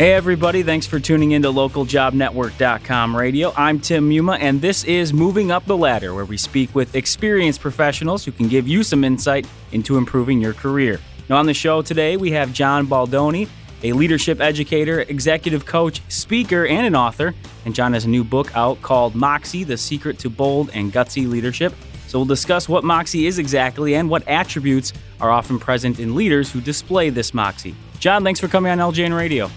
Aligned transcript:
Hey, 0.00 0.14
everybody. 0.14 0.62
Thanks 0.62 0.86
for 0.86 0.98
tuning 0.98 1.32
in 1.32 1.42
to 1.42 1.48
localjobnetwork.com 1.48 3.14
radio. 3.14 3.52
I'm 3.54 3.78
Tim 3.78 4.08
Muma, 4.08 4.38
and 4.40 4.62
this 4.62 4.82
is 4.84 5.12
Moving 5.12 5.50
Up 5.50 5.66
the 5.66 5.76
Ladder, 5.76 6.14
where 6.14 6.24
we 6.24 6.38
speak 6.38 6.74
with 6.74 6.94
experienced 6.94 7.60
professionals 7.60 8.24
who 8.24 8.32
can 8.32 8.48
give 8.48 8.66
you 8.66 8.82
some 8.82 9.04
insight 9.04 9.46
into 9.72 9.98
improving 9.98 10.40
your 10.40 10.54
career. 10.54 11.00
Now, 11.28 11.36
on 11.36 11.44
the 11.44 11.52
show 11.52 11.82
today, 11.82 12.16
we 12.16 12.30
have 12.30 12.54
John 12.54 12.86
Baldoni, 12.86 13.46
a 13.82 13.92
leadership 13.92 14.40
educator, 14.40 15.00
executive 15.00 15.66
coach, 15.66 16.00
speaker, 16.08 16.64
and 16.64 16.86
an 16.86 16.96
author. 16.96 17.34
And 17.66 17.74
John 17.74 17.92
has 17.92 18.06
a 18.06 18.08
new 18.08 18.24
book 18.24 18.56
out 18.56 18.80
called 18.80 19.14
Moxie 19.14 19.64
The 19.64 19.76
Secret 19.76 20.18
to 20.20 20.30
Bold 20.30 20.70
and 20.72 20.90
Gutsy 20.94 21.28
Leadership. 21.28 21.74
So 22.06 22.20
we'll 22.20 22.24
discuss 22.24 22.70
what 22.70 22.84
Moxie 22.84 23.26
is 23.26 23.38
exactly 23.38 23.96
and 23.96 24.08
what 24.08 24.26
attributes 24.26 24.94
are 25.20 25.30
often 25.30 25.58
present 25.58 26.00
in 26.00 26.14
leaders 26.14 26.50
who 26.50 26.62
display 26.62 27.10
this 27.10 27.34
Moxie. 27.34 27.74
John, 27.98 28.24
thanks 28.24 28.40
for 28.40 28.48
coming 28.48 28.72
on 28.72 28.78
LJN 28.78 29.14
Radio. 29.14 29.50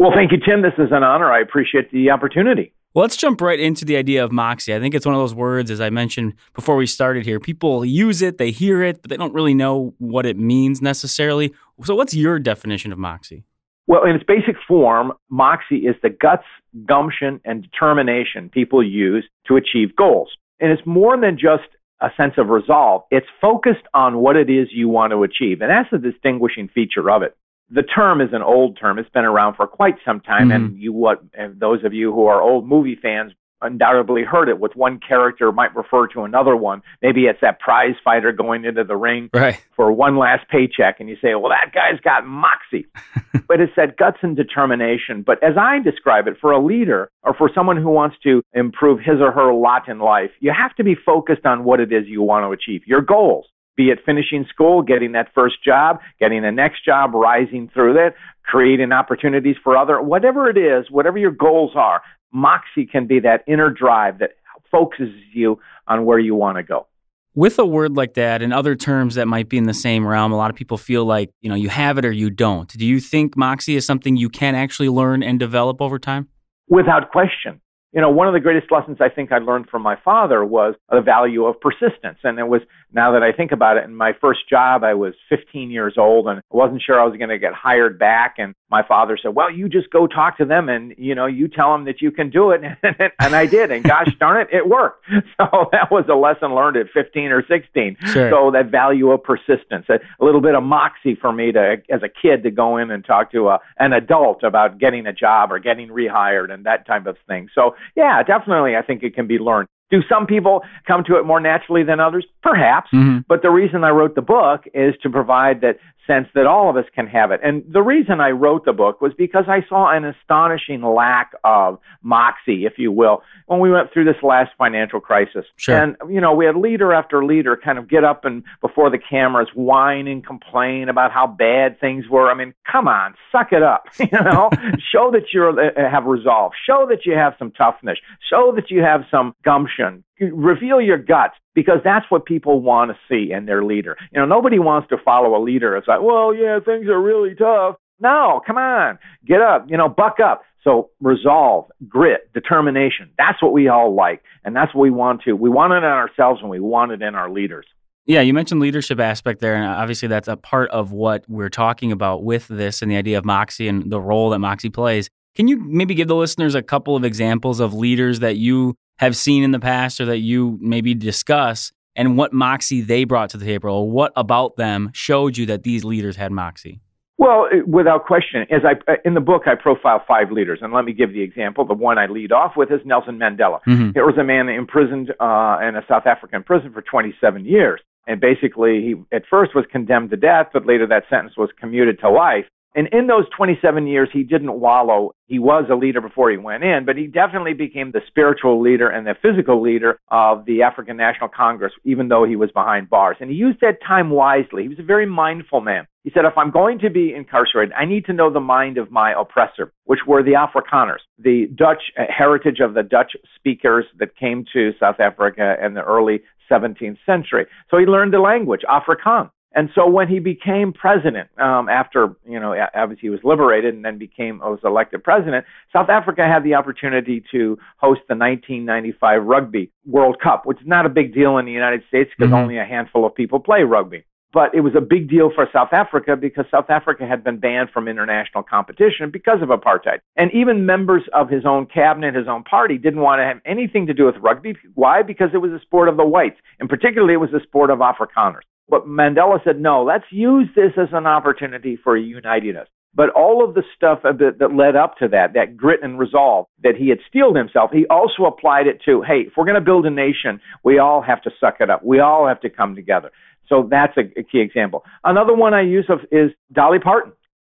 Well, 0.00 0.12
thank 0.14 0.32
you, 0.32 0.38
Tim. 0.38 0.62
This 0.62 0.72
is 0.78 0.92
an 0.92 1.02
honor. 1.02 1.30
I 1.30 1.42
appreciate 1.42 1.92
the 1.92 2.08
opportunity. 2.08 2.72
Well, 2.94 3.02
let's 3.02 3.18
jump 3.18 3.42
right 3.42 3.60
into 3.60 3.84
the 3.84 3.98
idea 3.98 4.24
of 4.24 4.32
moxie. 4.32 4.74
I 4.74 4.80
think 4.80 4.94
it's 4.94 5.04
one 5.04 5.14
of 5.14 5.20
those 5.20 5.34
words, 5.34 5.70
as 5.70 5.78
I 5.78 5.90
mentioned 5.90 6.32
before 6.54 6.76
we 6.76 6.86
started 6.86 7.26
here. 7.26 7.38
People 7.38 7.84
use 7.84 8.22
it, 8.22 8.38
they 8.38 8.50
hear 8.50 8.82
it, 8.82 9.02
but 9.02 9.10
they 9.10 9.18
don't 9.18 9.34
really 9.34 9.52
know 9.52 9.92
what 9.98 10.24
it 10.24 10.38
means 10.38 10.80
necessarily. 10.80 11.52
So, 11.84 11.94
what's 11.94 12.14
your 12.14 12.38
definition 12.38 12.92
of 12.92 12.98
moxie? 12.98 13.44
Well, 13.88 14.04
in 14.04 14.16
its 14.16 14.24
basic 14.24 14.56
form, 14.66 15.12
moxie 15.28 15.80
is 15.80 15.96
the 16.02 16.08
guts, 16.08 16.46
gumption, 16.86 17.38
and 17.44 17.62
determination 17.62 18.48
people 18.48 18.82
use 18.82 19.28
to 19.48 19.56
achieve 19.56 19.94
goals. 19.94 20.30
And 20.60 20.72
it's 20.72 20.86
more 20.86 21.20
than 21.20 21.36
just 21.36 21.68
a 22.00 22.08
sense 22.16 22.34
of 22.38 22.48
resolve. 22.48 23.02
It's 23.10 23.26
focused 23.38 23.84
on 23.92 24.16
what 24.20 24.36
it 24.36 24.48
is 24.48 24.68
you 24.72 24.88
want 24.88 25.12
to 25.12 25.24
achieve. 25.24 25.60
And 25.60 25.70
that's 25.70 25.90
the 25.92 25.98
distinguishing 25.98 26.70
feature 26.74 27.10
of 27.10 27.22
it 27.22 27.36
the 27.70 27.82
term 27.82 28.20
is 28.20 28.32
an 28.32 28.42
old 28.42 28.78
term. 28.78 28.98
It's 28.98 29.10
been 29.10 29.24
around 29.24 29.54
for 29.54 29.66
quite 29.66 29.96
some 30.04 30.20
time, 30.20 30.48
mm-hmm. 30.48 30.52
and 30.52 30.78
you 30.78 30.92
what 30.92 31.22
and 31.34 31.58
those 31.60 31.84
of 31.84 31.92
you 31.92 32.12
who 32.12 32.26
are 32.26 32.42
old 32.42 32.66
movie 32.66 32.98
fans 33.00 33.32
undoubtedly 33.62 34.22
heard 34.22 34.48
it 34.48 34.58
with 34.58 34.74
one 34.74 34.98
character 34.98 35.52
might 35.52 35.74
refer 35.76 36.06
to 36.08 36.22
another 36.22 36.56
one. 36.56 36.82
Maybe 37.02 37.26
it's 37.26 37.40
that 37.42 37.60
prize 37.60 37.94
fighter 38.02 38.32
going 38.32 38.64
into 38.64 38.84
the 38.84 38.96
ring 38.96 39.28
right. 39.34 39.62
for 39.76 39.92
one 39.92 40.16
last 40.16 40.48
paycheck, 40.48 41.00
and 41.00 41.08
you 41.08 41.16
say, 41.22 41.34
"Well, 41.34 41.50
that 41.50 41.72
guy's 41.72 42.00
got 42.00 42.26
moxie," 42.26 42.86
but 43.48 43.60
it's 43.60 43.72
that 43.76 43.96
guts 43.96 44.18
and 44.22 44.36
determination. 44.36 45.22
But 45.22 45.42
as 45.42 45.56
I 45.58 45.78
describe 45.80 46.26
it, 46.26 46.36
for 46.40 46.52
a 46.52 46.64
leader 46.64 47.10
or 47.22 47.34
for 47.34 47.50
someone 47.54 47.76
who 47.76 47.90
wants 47.90 48.16
to 48.24 48.42
improve 48.52 49.00
his 49.00 49.20
or 49.20 49.32
her 49.32 49.52
lot 49.52 49.88
in 49.88 49.98
life, 49.98 50.30
you 50.40 50.52
have 50.56 50.74
to 50.76 50.84
be 50.84 50.94
focused 50.94 51.46
on 51.46 51.64
what 51.64 51.80
it 51.80 51.92
is 51.92 52.06
you 52.06 52.22
want 52.22 52.44
to 52.44 52.52
achieve, 52.52 52.86
your 52.86 53.02
goals 53.02 53.46
be 53.80 53.88
it 53.88 53.98
finishing 54.04 54.44
school, 54.50 54.82
getting 54.82 55.12
that 55.12 55.28
first 55.34 55.64
job, 55.64 56.00
getting 56.18 56.42
the 56.42 56.52
next 56.52 56.84
job, 56.84 57.14
rising 57.14 57.70
through 57.72 57.94
that, 57.94 58.10
creating 58.44 58.92
opportunities 58.92 59.56
for 59.64 59.74
other, 59.74 60.02
whatever 60.02 60.50
it 60.50 60.58
is, 60.58 60.90
whatever 60.90 61.16
your 61.16 61.30
goals 61.30 61.70
are, 61.74 62.02
Moxie 62.30 62.84
can 62.84 63.06
be 63.06 63.20
that 63.20 63.42
inner 63.46 63.70
drive 63.70 64.18
that 64.18 64.32
focuses 64.70 65.14
you 65.32 65.58
on 65.88 66.04
where 66.04 66.18
you 66.18 66.34
want 66.34 66.58
to 66.58 66.62
go. 66.62 66.86
With 67.34 67.58
a 67.58 67.64
word 67.64 67.96
like 67.96 68.12
that 68.14 68.42
and 68.42 68.52
other 68.52 68.76
terms 68.76 69.14
that 69.14 69.26
might 69.26 69.48
be 69.48 69.56
in 69.56 69.64
the 69.64 69.72
same 69.72 70.06
realm, 70.06 70.30
a 70.30 70.36
lot 70.36 70.50
of 70.50 70.56
people 70.56 70.76
feel 70.76 71.06
like, 71.06 71.30
you 71.40 71.48
know, 71.48 71.54
you 71.54 71.70
have 71.70 71.96
it 71.96 72.04
or 72.04 72.12
you 72.12 72.28
don't. 72.28 72.68
Do 72.68 72.84
you 72.84 73.00
think 73.00 73.34
Moxie 73.34 73.76
is 73.76 73.86
something 73.86 74.14
you 74.14 74.28
can 74.28 74.54
actually 74.54 74.90
learn 74.90 75.22
and 75.22 75.40
develop 75.40 75.80
over 75.80 75.98
time? 75.98 76.28
Without 76.68 77.10
question 77.10 77.62
you 77.92 78.00
know, 78.00 78.10
one 78.10 78.28
of 78.28 78.34
the 78.34 78.40
greatest 78.40 78.70
lessons 78.70 78.98
I 79.00 79.08
think 79.08 79.32
I 79.32 79.38
learned 79.38 79.68
from 79.68 79.82
my 79.82 79.96
father 80.04 80.44
was 80.44 80.74
the 80.90 81.00
value 81.00 81.44
of 81.44 81.60
persistence. 81.60 82.18
And 82.22 82.38
it 82.38 82.46
was, 82.46 82.60
now 82.92 83.12
that 83.12 83.22
I 83.22 83.32
think 83.32 83.52
about 83.52 83.76
it, 83.76 83.84
in 83.84 83.94
my 83.94 84.12
first 84.20 84.48
job, 84.48 84.82
I 84.84 84.94
was 84.94 85.14
15 85.28 85.70
years 85.70 85.94
old 85.96 86.26
and 86.26 86.38
I 86.38 86.42
wasn't 86.50 86.82
sure 86.82 87.00
I 87.00 87.04
was 87.04 87.16
going 87.16 87.30
to 87.30 87.38
get 87.38 87.52
hired 87.54 87.98
back. 87.98 88.36
And 88.38 88.54
my 88.70 88.82
father 88.86 89.18
said, 89.20 89.34
well, 89.34 89.50
you 89.50 89.68
just 89.68 89.90
go 89.90 90.06
talk 90.06 90.38
to 90.38 90.44
them 90.44 90.68
and, 90.68 90.94
you 90.98 91.14
know, 91.14 91.26
you 91.26 91.48
tell 91.48 91.72
them 91.72 91.84
that 91.84 92.00
you 92.00 92.10
can 92.10 92.30
do 92.30 92.50
it. 92.50 92.62
and 92.82 93.34
I 93.34 93.46
did. 93.46 93.70
And 93.70 93.84
gosh 93.84 94.08
darn 94.18 94.40
it, 94.40 94.48
it 94.52 94.68
worked. 94.68 95.06
So 95.40 95.68
that 95.72 95.90
was 95.90 96.04
a 96.10 96.14
lesson 96.14 96.54
learned 96.54 96.76
at 96.76 96.86
15 96.92 97.30
or 97.30 97.44
16. 97.46 97.96
Sure. 98.04 98.30
So 98.30 98.50
that 98.50 98.70
value 98.70 99.10
of 99.10 99.22
persistence, 99.22 99.86
a, 99.88 99.94
a, 99.94 100.24
little 100.24 100.40
bit 100.40 100.54
of 100.54 100.62
moxie 100.62 101.14
for 101.14 101.32
me 101.32 101.52
to, 101.52 101.76
as 101.88 102.02
a 102.02 102.08
kid, 102.08 102.42
to 102.42 102.50
go 102.50 102.76
in 102.76 102.90
and 102.90 103.04
talk 103.04 103.32
to 103.32 103.48
a, 103.48 103.60
an 103.78 103.92
adult 103.92 104.42
about 104.42 104.78
getting 104.78 105.06
a 105.06 105.12
job 105.12 105.50
or 105.50 105.58
getting 105.58 105.88
rehired 105.88 106.52
and 106.52 106.66
that 106.66 106.86
type 106.86 107.06
of 107.06 107.16
thing. 107.26 107.48
So 107.54 107.74
yeah, 107.96 108.22
definitely, 108.22 108.76
I 108.76 108.82
think 108.82 109.02
it 109.02 109.14
can 109.14 109.26
be 109.26 109.38
learned. 109.38 109.68
Do 109.90 110.02
some 110.08 110.26
people 110.26 110.62
come 110.86 111.04
to 111.04 111.16
it 111.16 111.24
more 111.24 111.40
naturally 111.40 111.82
than 111.82 112.00
others? 112.00 112.26
Perhaps. 112.42 112.90
Mm-hmm. 112.92 113.20
But 113.28 113.42
the 113.42 113.50
reason 113.50 113.84
I 113.84 113.90
wrote 113.90 114.14
the 114.14 114.22
book 114.22 114.64
is 114.74 114.94
to 115.02 115.10
provide 115.10 115.60
that 115.62 115.78
sense 116.10 116.28
that 116.34 116.46
all 116.46 116.68
of 116.68 116.76
us 116.76 116.84
can 116.94 117.06
have 117.06 117.30
it. 117.30 117.40
And 117.42 117.62
the 117.70 117.82
reason 117.82 118.20
I 118.20 118.30
wrote 118.30 118.64
the 118.64 118.72
book 118.72 119.00
was 119.00 119.12
because 119.16 119.44
I 119.48 119.64
saw 119.68 119.94
an 119.94 120.04
astonishing 120.04 120.82
lack 120.82 121.32
of 121.44 121.78
moxie, 122.02 122.66
if 122.66 122.74
you 122.78 122.90
will, 122.90 123.22
when 123.46 123.60
we 123.60 123.70
went 123.70 123.92
through 123.92 124.04
this 124.04 124.22
last 124.22 124.50
financial 124.58 125.00
crisis. 125.00 125.44
Sure. 125.56 125.76
And, 125.76 125.96
you 126.08 126.20
know, 126.20 126.34
we 126.34 126.46
had 126.46 126.56
leader 126.56 126.92
after 126.92 127.24
leader 127.24 127.56
kind 127.56 127.78
of 127.78 127.88
get 127.88 128.04
up 128.04 128.24
and 128.24 128.42
before 128.60 128.90
the 128.90 128.98
cameras 128.98 129.48
whine 129.54 130.08
and 130.08 130.26
complain 130.26 130.88
about 130.88 131.12
how 131.12 131.26
bad 131.26 131.78
things 131.78 132.08
were. 132.08 132.30
I 132.30 132.34
mean, 132.34 132.54
come 132.70 132.88
on, 132.88 133.14
suck 133.30 133.52
it 133.52 133.62
up. 133.62 133.86
you 133.98 134.08
know, 134.12 134.50
show 134.92 135.10
that 135.12 135.32
you 135.32 135.48
uh, 135.48 135.90
have 135.90 136.06
resolve, 136.06 136.52
show 136.66 136.86
that 136.88 137.06
you 137.06 137.12
have 137.12 137.34
some 137.38 137.52
toughness, 137.52 137.98
show 138.28 138.52
that 138.56 138.70
you 138.70 138.82
have 138.82 139.02
some 139.10 139.34
gumption, 139.44 139.79
reveal 140.20 140.80
your 140.80 140.98
guts 140.98 141.34
because 141.54 141.78
that's 141.84 142.06
what 142.08 142.24
people 142.24 142.60
want 142.60 142.90
to 142.90 142.96
see 143.08 143.32
in 143.32 143.46
their 143.46 143.64
leader. 143.64 143.96
You 144.12 144.20
know, 144.20 144.26
nobody 144.26 144.58
wants 144.58 144.88
to 144.88 144.96
follow 145.04 145.36
a 145.36 145.42
leader. 145.42 145.76
It's 145.76 145.88
like, 145.88 146.02
well, 146.02 146.34
yeah, 146.34 146.58
things 146.60 146.86
are 146.86 147.00
really 147.00 147.34
tough. 147.34 147.76
No, 148.00 148.40
come 148.46 148.56
on, 148.56 148.98
get 149.26 149.42
up, 149.42 149.66
you 149.68 149.76
know, 149.76 149.88
buck 149.88 150.16
up. 150.24 150.42
So 150.64 150.90
resolve, 151.00 151.66
grit, 151.88 152.32
determination. 152.34 153.10
That's 153.16 153.42
what 153.42 153.52
we 153.52 153.68
all 153.68 153.94
like. 153.94 154.22
And 154.44 154.54
that's 154.54 154.74
what 154.74 154.82
we 154.82 154.90
want 154.90 155.22
to. 155.22 155.32
We 155.32 155.48
want 155.48 155.72
it 155.72 155.78
in 155.78 155.84
ourselves 155.84 156.40
and 156.42 156.50
we 156.50 156.60
want 156.60 156.92
it 156.92 157.02
in 157.02 157.14
our 157.14 157.30
leaders. 157.30 157.66
Yeah, 158.06 158.22
you 158.22 158.34
mentioned 158.34 158.60
leadership 158.60 158.98
aspect 158.98 159.40
there, 159.40 159.54
and 159.54 159.64
obviously 159.64 160.08
that's 160.08 160.26
a 160.26 160.36
part 160.36 160.70
of 160.70 160.90
what 160.92 161.24
we're 161.28 161.50
talking 161.50 161.92
about 161.92 162.24
with 162.24 162.48
this 162.48 162.82
and 162.82 162.90
the 162.90 162.96
idea 162.96 163.18
of 163.18 163.24
Moxie 163.24 163.68
and 163.68 163.90
the 163.90 164.00
role 164.00 164.30
that 164.30 164.38
Moxie 164.38 164.70
plays. 164.70 165.08
Can 165.36 165.46
you 165.48 165.58
maybe 165.58 165.94
give 165.94 166.08
the 166.08 166.16
listeners 166.16 166.54
a 166.54 166.62
couple 166.62 166.96
of 166.96 167.04
examples 167.04 167.60
of 167.60 167.72
leaders 167.72 168.20
that 168.20 168.36
you 168.36 168.74
have 169.00 169.16
seen 169.16 169.42
in 169.42 169.50
the 169.50 169.58
past 169.58 169.98
or 169.98 170.04
that 170.04 170.18
you 170.18 170.58
maybe 170.60 170.94
discuss 170.94 171.72
and 171.96 172.18
what 172.18 172.34
moxie 172.34 172.82
they 172.82 173.04
brought 173.04 173.30
to 173.30 173.38
the 173.38 173.46
table 173.46 173.70
or 173.70 173.90
what 173.90 174.12
about 174.14 174.56
them 174.56 174.90
showed 174.92 175.38
you 175.38 175.46
that 175.46 175.62
these 175.62 175.84
leaders 175.84 176.16
had 176.16 176.30
moxie? 176.30 176.82
Well, 177.16 177.48
without 177.66 178.04
question, 178.04 178.46
as 178.50 178.60
I 178.64 178.72
uh, 178.90 178.96
in 179.04 179.14
the 179.14 179.20
book, 179.20 179.42
I 179.46 179.54
profile 179.54 180.02
five 180.06 180.30
leaders, 180.30 180.60
and 180.62 180.72
let 180.72 180.86
me 180.86 180.92
give 180.94 181.12
the 181.12 181.20
example. 181.20 181.66
The 181.66 181.74
one 181.74 181.98
I 181.98 182.06
lead 182.06 182.32
off 182.32 182.52
with 182.56 182.70
is 182.70 182.80
Nelson 182.86 183.18
Mandela. 183.18 183.60
Mm-hmm. 183.66 183.90
Here 183.92 184.06
was 184.06 184.16
a 184.18 184.24
man 184.24 184.48
imprisoned 184.48 185.10
uh, 185.20 185.58
in 185.62 185.76
a 185.76 185.84
South 185.86 186.06
African 186.06 186.42
prison 186.42 186.72
for 186.72 186.80
27 186.80 187.44
years, 187.44 187.80
and 188.06 188.22
basically, 188.22 188.80
he 188.80 188.94
at 189.14 189.24
first 189.28 189.54
was 189.54 189.66
condemned 189.70 190.10
to 190.10 190.16
death, 190.16 190.46
but 190.54 190.66
later 190.66 190.86
that 190.86 191.04
sentence 191.10 191.36
was 191.36 191.50
commuted 191.60 192.00
to 192.00 192.10
life. 192.10 192.46
And 192.74 192.88
in 192.92 193.08
those 193.08 193.24
27 193.36 193.86
years, 193.86 194.08
he 194.12 194.22
didn't 194.22 194.60
wallow. 194.60 195.12
He 195.26 195.38
was 195.38 195.64
a 195.70 195.74
leader 195.74 196.00
before 196.00 196.30
he 196.30 196.36
went 196.36 196.62
in, 196.62 196.84
but 196.84 196.96
he 196.96 197.06
definitely 197.06 197.54
became 197.54 197.90
the 197.90 198.00
spiritual 198.06 198.60
leader 198.60 198.88
and 198.88 199.06
the 199.06 199.16
physical 199.20 199.60
leader 199.60 199.98
of 200.08 200.44
the 200.44 200.62
African 200.62 200.96
National 200.96 201.28
Congress, 201.28 201.72
even 201.84 202.08
though 202.08 202.24
he 202.24 202.36
was 202.36 202.50
behind 202.52 202.88
bars. 202.88 203.16
And 203.20 203.30
he 203.30 203.36
used 203.36 203.60
that 203.60 203.78
time 203.86 204.10
wisely. 204.10 204.62
He 204.62 204.68
was 204.68 204.78
a 204.78 204.84
very 204.84 205.06
mindful 205.06 205.60
man. 205.60 205.86
He 206.04 206.10
said, 206.14 206.24
if 206.24 206.38
I'm 206.38 206.50
going 206.50 206.78
to 206.78 206.90
be 206.90 207.12
incarcerated, 207.12 207.74
I 207.74 207.84
need 207.84 208.06
to 208.06 208.12
know 208.12 208.32
the 208.32 208.40
mind 208.40 208.78
of 208.78 208.90
my 208.90 209.12
oppressor, 209.18 209.72
which 209.84 210.00
were 210.06 210.22
the 210.22 210.32
Afrikaners, 210.32 211.00
the 211.18 211.46
Dutch 211.54 211.82
uh, 211.98 212.04
heritage 212.08 212.60
of 212.60 212.74
the 212.74 212.82
Dutch 212.82 213.12
speakers 213.36 213.84
that 213.98 214.16
came 214.16 214.44
to 214.52 214.72
South 214.80 215.00
Africa 215.00 215.56
in 215.62 215.74
the 215.74 215.82
early 215.82 216.20
17th 216.50 216.98
century. 217.04 217.46
So 217.70 217.78
he 217.78 217.84
learned 217.84 218.14
the 218.14 218.20
language, 218.20 218.62
Afrikaans. 218.68 219.30
And 219.52 219.68
so 219.74 219.88
when 219.88 220.06
he 220.06 220.20
became 220.20 220.72
president, 220.72 221.28
um, 221.38 221.68
after 221.68 222.14
you 222.24 222.38
know 222.38 222.54
obviously 222.74 223.02
he 223.02 223.10
was 223.10 223.20
liberated 223.24 223.74
and 223.74 223.84
then 223.84 223.98
became 223.98 224.38
was 224.38 224.60
elected 224.64 225.02
president, 225.02 225.44
South 225.72 225.88
Africa 225.88 226.26
had 226.26 226.44
the 226.44 226.54
opportunity 226.54 227.24
to 227.32 227.58
host 227.78 228.00
the 228.08 228.14
1995 228.14 229.24
Rugby 229.24 229.72
World 229.86 230.20
Cup, 230.22 230.46
which 230.46 230.60
is 230.60 230.66
not 230.66 230.86
a 230.86 230.88
big 230.88 231.12
deal 231.12 231.38
in 231.38 231.46
the 231.46 231.52
United 231.52 231.82
States 231.88 232.10
because 232.16 232.30
mm-hmm. 232.30 232.42
only 232.42 232.58
a 232.58 232.64
handful 232.64 233.04
of 233.04 233.14
people 233.14 233.40
play 233.40 233.62
rugby. 233.62 234.04
But 234.32 234.54
it 234.54 234.60
was 234.60 234.74
a 234.76 234.80
big 234.80 235.10
deal 235.10 235.32
for 235.34 235.48
South 235.52 235.72
Africa 235.72 236.14
because 236.14 236.44
South 236.52 236.70
Africa 236.70 237.04
had 237.04 237.24
been 237.24 237.38
banned 237.38 237.70
from 237.70 237.88
international 237.88 238.44
competition 238.44 239.10
because 239.10 239.42
of 239.42 239.48
apartheid. 239.48 239.98
And 240.14 240.30
even 240.32 240.64
members 240.64 241.02
of 241.12 241.28
his 241.28 241.44
own 241.44 241.66
cabinet, 241.66 242.14
his 242.14 242.28
own 242.28 242.44
party, 242.44 242.78
didn't 242.78 243.00
want 243.00 243.18
to 243.18 243.24
have 243.24 243.40
anything 243.44 243.88
to 243.88 243.94
do 243.94 244.06
with 244.06 244.14
rugby. 244.18 244.54
Why? 244.74 245.02
Because 245.02 245.30
it 245.34 245.38
was 245.38 245.50
a 245.50 245.58
sport 245.58 245.88
of 245.88 245.96
the 245.96 246.04
whites, 246.04 246.38
and 246.60 246.68
particularly 246.68 247.14
it 247.14 247.16
was 247.16 247.32
a 247.32 247.42
sport 247.42 247.70
of 247.70 247.80
Afrikaners. 247.80 248.42
But 248.70 248.86
Mandela 248.86 249.42
said, 249.44 249.60
no, 249.60 249.82
let's 249.82 250.04
use 250.10 250.48
this 250.54 250.72
as 250.76 250.88
an 250.92 251.06
opportunity 251.06 251.76
for 251.82 251.96
uniting 251.96 252.56
us. 252.56 252.68
But 252.94 253.10
all 253.10 253.44
of 253.44 253.54
the 253.54 253.62
stuff 253.76 254.00
that, 254.02 254.36
that 254.38 254.54
led 254.54 254.74
up 254.76 254.96
to 254.98 255.08
that, 255.08 255.34
that 255.34 255.56
grit 255.56 255.80
and 255.82 255.98
resolve 255.98 256.46
that 256.62 256.76
he 256.76 256.88
had 256.88 256.98
steeled 257.08 257.36
himself, 257.36 257.70
he 257.72 257.86
also 257.86 258.24
applied 258.24 258.66
it 258.66 258.80
to, 258.86 259.02
hey, 259.02 259.26
if 259.26 259.32
we're 259.36 259.44
going 259.44 259.54
to 259.54 259.60
build 259.60 259.86
a 259.86 259.90
nation, 259.90 260.40
we 260.64 260.78
all 260.78 261.02
have 261.02 261.22
to 261.22 261.30
suck 261.38 261.56
it 261.60 261.70
up. 261.70 261.84
We 261.84 262.00
all 262.00 262.26
have 262.26 262.40
to 262.40 262.50
come 262.50 262.74
together. 262.74 263.10
So 263.48 263.68
that's 263.70 263.96
a, 263.96 264.02
a 264.18 264.22
key 264.24 264.40
example. 264.40 264.84
Another 265.04 265.34
one 265.34 265.54
I 265.54 265.62
use 265.62 265.86
of 265.88 266.00
is 266.10 266.30
Dolly 266.52 266.78
Parton. 266.78 267.12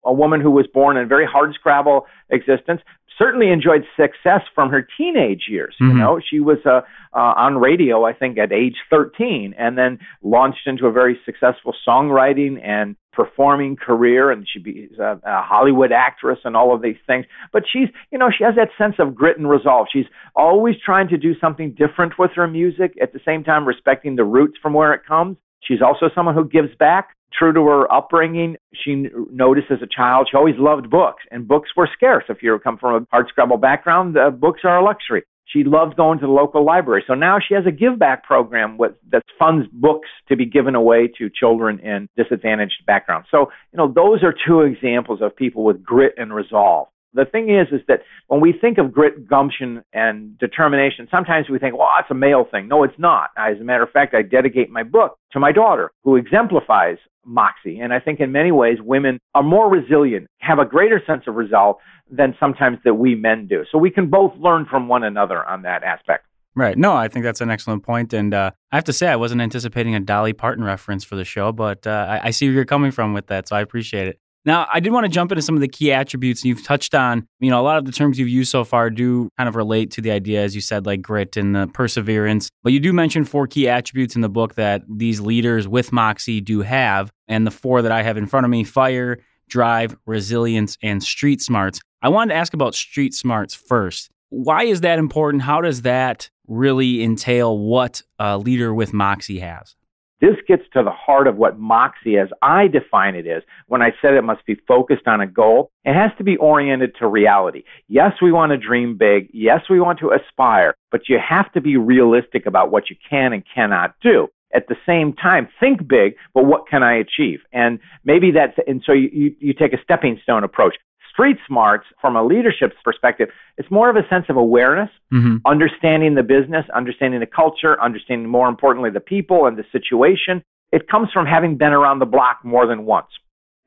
a 0.05 0.13
woman 0.13 0.41
who 0.41 0.51
was 0.51 0.67
born 0.73 0.97
in 0.97 1.05
a 1.05 1.07
very 1.07 1.27
hard 1.27 1.55
scrabble 1.55 2.07
existence, 2.31 2.81
certainly 3.23 3.51
enjoyed 3.51 3.85
success 3.97 4.43
from 4.55 4.71
her 4.71 4.87
teenage 4.97 5.45
years. 5.49 5.75
Mm-hmm. 5.81 5.93
You 5.93 5.99
know, 6.03 6.21
she 6.29 6.41
was 6.41 6.59
uh, 6.65 6.81
uh, 7.13 7.35
on 7.37 7.59
radio, 7.59 8.05
I 8.05 8.13
think, 8.13 8.39
at 8.39 8.53
age 8.53 8.77
13, 8.91 9.55
and 9.57 9.79
then 9.79 9.99
launched 10.23 10.67
into 10.67 10.87
a 10.87 10.93
very 10.93 11.19
successful 11.25 11.75
songwriting 11.87 12.61
and 12.65 12.97
performing 13.13 13.77
career, 13.77 14.31
and 14.31 14.47
she 14.51 14.59
be 14.59 14.89
a, 14.99 15.13
a 15.25 15.43
Hollywood 15.43 15.93
actress 15.93 16.39
and 16.45 16.57
all 16.57 16.75
of 16.75 16.83
these 16.83 16.97
things. 17.07 17.27
But 17.53 17.65
she's, 17.71 17.89
you 18.11 18.19
know, 18.19 18.31
she 18.37 18.43
has 18.45 18.55
that 18.57 18.71
sense 18.77 18.95
of 18.99 19.15
grit 19.15 19.39
and 19.39 19.49
resolve. 19.49 19.87
She's 19.93 20.07
always 20.35 20.77
trying 20.85 21.09
to 21.09 21.19
do 21.19 21.39
something 21.39 21.75
different 21.75 22.19
with 22.19 22.33
her 22.35 22.49
music, 22.49 22.95
at 23.01 23.13
the 23.13 23.21
same 23.25 23.45
time 23.45 23.67
respecting 23.67 24.17
the 24.17 24.25
roots 24.25 24.57
from 24.61 24.73
where 24.73 24.95
it 24.95 25.03
comes. 25.07 25.37
She's 25.63 25.83
also 25.83 26.11
someone 26.15 26.35
who 26.35 26.49
gives 26.49 26.75
back 26.79 27.11
true 27.37 27.53
to 27.53 27.65
her 27.67 27.93
upbringing, 27.93 28.57
she 28.75 29.09
noticed 29.31 29.69
as 29.71 29.83
a 29.83 29.87
child 29.87 30.29
she 30.31 30.37
always 30.37 30.57
loved 30.59 30.91
books, 30.91 31.23
and 31.31 31.47
books 31.47 31.71
were 31.77 31.89
scarce. 31.93 32.25
If 32.29 32.43
you 32.43 32.59
come 32.63 32.79
from 32.79 33.03
a 33.03 33.07
hard 33.11 33.27
scrabble 33.29 33.59
background, 33.59 34.17
uh, 34.17 34.31
books 34.31 34.61
are 34.65 34.79
a 34.79 34.85
luxury. 34.85 35.25
She 35.47 35.65
loved 35.65 35.97
going 35.97 36.19
to 36.21 36.27
the 36.27 36.33
local 36.33 36.65
library. 36.65 37.05
So 37.07 37.15
now 37.15 37.39
she 37.47 37.55
has 37.55 37.65
a 37.67 37.71
give 37.71 37.99
back 37.99 38.25
program 38.25 38.79
with, 38.79 38.93
that 39.11 39.23
funds 39.39 39.67
books 39.73 40.09
to 40.29 40.37
be 40.37 40.47
given 40.47 40.75
away 40.75 41.11
to 41.19 41.29
children 41.29 41.79
in 41.81 42.09
disadvantaged 42.17 42.87
backgrounds. 42.87 43.29
So, 43.31 43.51
you 43.73 43.77
know, 43.77 43.93
those 43.93 44.23
are 44.23 44.35
two 44.47 44.61
examples 44.61 45.21
of 45.21 45.37
people 45.37 45.65
with 45.65 45.83
grit 45.83 46.15
and 46.17 46.35
resolve. 46.35 46.89
The 47.15 47.25
thing 47.25 47.51
is, 47.51 47.69
is 47.73 47.85
that 47.89 48.01
when 48.29 48.41
we 48.41 48.53
think 48.59 48.79
of 48.79 48.93
grit, 48.93 49.29
gumption, 49.29 49.83
and 49.93 50.39
determination, 50.39 51.09
sometimes 51.11 51.49
we 51.51 51.59
think, 51.59 51.77
well, 51.77 51.89
that's 51.97 52.11
a 52.11 52.15
male 52.15 52.47
thing. 52.51 52.69
No, 52.69 52.85
it's 52.85 52.99
not. 52.99 53.31
As 53.37 53.61
a 53.61 53.65
matter 53.65 53.83
of 53.83 53.91
fact, 53.91 54.15
I 54.15 54.23
dedicate 54.23 54.71
my 54.71 54.83
book 54.83 55.19
to 55.33 55.41
my 55.41 55.53
daughter, 55.53 55.91
who 56.05 56.17
exemplifies 56.17 56.97
moxie. 57.25 57.79
And 57.79 57.93
I 57.93 58.01
think 58.01 58.21
in 58.21 58.33
many 58.33 58.51
ways, 58.51 58.79
women 58.81 59.19
are 59.35 59.43
more 59.43 59.71
resilient, 59.71 60.27
have 60.41 60.59
a 60.59 60.65
greater 60.65 61.03
sense 61.07 61.25
of 61.27 61.37
resolve 61.37 61.77
than 62.11 62.35
sometimes 62.41 62.79
that 62.85 62.95
we 62.95 63.15
men 63.15 63.47
do. 63.47 63.65
So 63.71 63.79
we 63.79 63.91
can 63.91 64.09
both 64.09 64.33
learn 64.37 64.67
from 64.69 64.89
one 64.89 65.05
another 65.05 65.45
on 65.45 65.63
that 65.63 65.83
aspect. 65.83 66.27
Right. 66.55 66.77
No, 66.77 66.95
I 66.95 67.09
think 67.09 67.25
that's 67.25 67.41
an 67.41 67.51
excellent 67.51 67.83
point. 67.83 68.13
And 68.13 68.35
uh, 68.35 68.51
I 68.71 68.77
have 68.77 68.85
to 68.85 68.93
say, 68.93 69.09
I 69.09 69.17
wasn't 69.17 69.41
anticipating 69.41 69.95
a 69.95 70.01
Dolly 70.01 70.35
Parton 70.35 70.65
reference 70.65 71.03
for 71.05 71.17
the 71.17 71.25
show, 71.25 71.51
but 71.53 71.87
uh, 71.87 72.07
I, 72.09 72.29
I 72.29 72.31
see 72.31 72.47
where 72.47 72.55
you're 72.55 72.65
coming 72.67 72.91
from 72.91 73.15
with 73.15 73.29
that. 73.29 73.49
So 73.49 73.57
I 73.57 73.61
appreciate 73.61 74.09
it. 74.09 74.19
Now, 74.45 74.67
I 74.73 74.81
did 74.81 74.93
want 74.93 75.05
to 75.05 75.09
jump 75.09 75.31
into 75.31 75.43
some 75.43 75.55
of 75.55 75.61
the 75.61 75.69
key 75.69 75.93
attributes 75.93 76.45
you've 76.45 76.65
touched 76.65 76.95
on. 76.95 77.29
You 77.39 77.51
know, 77.51 77.61
a 77.61 77.63
lot 77.63 77.79
of 77.79 77.85
the 77.85 77.93
terms 77.93 78.19
you've 78.19 78.29
used 78.29 78.51
so 78.51 78.65
far 78.65 78.91
do 78.91 79.29
kind 79.39 79.49
of 79.49 79.55
relate 79.55 79.93
to 79.93 80.01
the 80.01 80.11
idea, 80.11 80.43
as 80.43 80.55
you 80.55 80.61
said, 80.61 80.85
like 80.85 81.01
grit 81.01 81.37
and 81.37 81.55
the 81.55 81.69
perseverance. 81.69 82.51
But 82.65 82.73
you 82.73 82.81
do 82.81 82.93
mention 82.93 83.25
four 83.25 83.47
key 83.47 83.69
attributes 83.69 84.17
in 84.17 84.21
the 84.21 84.29
book 84.29 84.57
that 84.57 84.83
these 84.89 85.21
leaders 85.21 85.69
with 85.69 85.93
Moxie 85.93 86.41
do 86.41 86.63
have. 86.63 87.13
And 87.29 87.47
the 87.47 87.53
four 87.53 87.83
that 87.83 87.93
I 87.93 88.03
have 88.03 88.17
in 88.17 88.27
front 88.27 88.45
of 88.45 88.51
me 88.51 88.65
fire, 88.65 89.19
drive, 89.49 89.97
resilience, 90.07 90.77
and 90.83 91.03
street 91.03 91.41
smarts. 91.41 91.81
I 92.03 92.09
wanted 92.09 92.35
to 92.35 92.41
ask 92.41 92.53
about 92.53 92.75
street 92.75 93.15
smarts 93.15 93.55
first. 93.55 94.11
Why 94.31 94.65
is 94.65 94.81
that 94.81 94.99
important? 94.99 95.43
How 95.45 95.61
does 95.61 95.83
that 95.83 96.31
really 96.49 97.03
entail 97.05 97.57
what 97.57 98.03
a 98.19 98.39
leader 98.39 98.75
with 98.75 98.93
Moxie 98.93 99.39
has? 99.39 99.77
This 100.23 100.37
gets 100.47 100.63
to 100.73 100.85
the 100.85 100.93
heart 100.93 101.27
of 101.27 101.37
what 101.37 101.59
Moxie, 101.59 102.17
as 102.17 102.29
I 102.43 102.69
define 102.69 103.17
it, 103.17 103.27
is 103.27 103.43
when 103.67 103.83
I 103.83 103.91
said 104.01 104.15
it 104.15 104.23
must 104.23 104.47
be 104.47 104.55
focused 104.69 105.09
on 105.09 105.21
a 105.21 105.27
goal. 105.27 105.73
It 105.85 105.95
has 105.95 106.13
to 106.17 106.23
be 106.23 106.37
oriented 106.37 106.95
to 107.01 107.09
reality. 107.09 107.65
Yes, 107.89 108.13
we 108.23 108.31
want 108.31 108.53
to 108.53 108.57
dream 108.57 108.97
big. 108.97 109.29
Yes, 109.33 109.63
we 109.69 109.81
want 109.81 109.99
to 109.99 110.13
aspire, 110.13 110.77
but 110.93 111.09
you 111.09 111.19
have 111.19 111.51
to 111.55 111.61
be 111.61 111.77
realistic 111.77 112.47
about 112.47 112.71
what 112.71 112.89
you 112.89 112.95
can 113.11 113.33
and 113.33 113.43
cannot 113.53 113.97
do 114.01 114.29
at 114.55 114.69
the 114.69 114.77
same 114.87 115.15
time 115.15 115.49
think 115.59 115.89
big 115.89 116.15
but 116.35 116.45
what 116.45 116.69
can 116.69 116.83
i 116.83 116.95
achieve 116.95 117.41
and 117.55 117.79
maybe 118.05 118.31
that's 118.31 118.53
and 118.67 118.83
so 118.85 118.93
you, 118.93 119.35
you 119.41 119.55
take 119.55 119.73
a 119.73 119.83
stepping 119.83 120.21
stone 120.23 120.45
approach 120.45 120.77
street 121.13 121.37
smarts 121.47 121.87
from 122.01 122.17
a 122.17 122.25
leadership 122.25 122.73
perspective, 122.85 123.29
it's 123.59 123.71
more 123.71 123.91
of 123.91 123.97
a 123.97 124.09
sense 124.09 124.27
of 124.29 124.37
awareness, 124.37 124.91
mm-hmm. 125.13 125.37
understanding 125.47 126.15
the 126.15 126.23
business, 126.23 126.65
understanding 126.75 127.21
the 127.21 127.27
culture, 127.27 127.81
understanding 127.81 128.29
more 128.29 128.49
importantly 128.49 128.91
the 128.91 129.01
people 129.01 129.47
and 129.47 129.57
the 129.57 129.65
situation. 129.71 130.43
It 130.73 130.89
comes 130.89 131.11
from 131.13 131.27
having 131.27 131.59
been 131.59 131.73
around 131.73 131.99
the 131.99 132.07
block 132.07 132.39
more 132.45 132.67
than 132.67 132.87
once. 132.87 133.09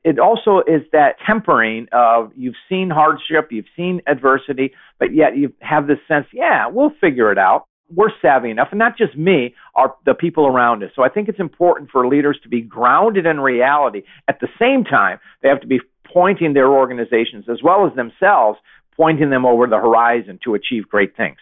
It 0.02 0.18
also 0.18 0.60
is 0.66 0.82
that 0.92 1.16
tempering 1.26 1.88
of 1.92 2.30
you've 2.36 2.54
seen 2.68 2.90
hardship, 2.90 3.48
you've 3.50 3.66
seen 3.76 4.02
adversity, 4.06 4.72
but 5.00 5.12
yet 5.12 5.36
you 5.36 5.52
have 5.60 5.88
this 5.88 5.98
sense, 6.06 6.26
yeah, 6.32 6.68
we'll 6.68 6.92
figure 7.00 7.32
it 7.32 7.38
out. 7.38 7.64
We're 7.92 8.10
savvy 8.20 8.50
enough, 8.50 8.68
and 8.72 8.78
not 8.80 8.98
just 8.98 9.16
me, 9.16 9.54
are 9.76 9.94
the 10.04 10.14
people 10.14 10.46
around 10.46 10.82
us. 10.82 10.90
So 10.96 11.04
I 11.04 11.08
think 11.08 11.28
it's 11.28 11.38
important 11.38 11.90
for 11.90 12.06
leaders 12.06 12.38
to 12.42 12.48
be 12.48 12.60
grounded 12.60 13.26
in 13.26 13.38
reality. 13.38 14.02
At 14.26 14.40
the 14.40 14.48
same 14.60 14.82
time, 14.82 15.18
they 15.42 15.48
have 15.48 15.60
to 15.60 15.68
be 15.68 15.80
pointing 16.12 16.52
their 16.54 16.70
organizations 16.70 17.46
as 17.50 17.62
well 17.62 17.86
as 17.86 17.94
themselves, 17.94 18.58
pointing 18.96 19.30
them 19.30 19.44
over 19.44 19.66
the 19.66 19.76
horizon 19.76 20.38
to 20.44 20.54
achieve 20.54 20.88
great 20.88 21.16
things. 21.16 21.38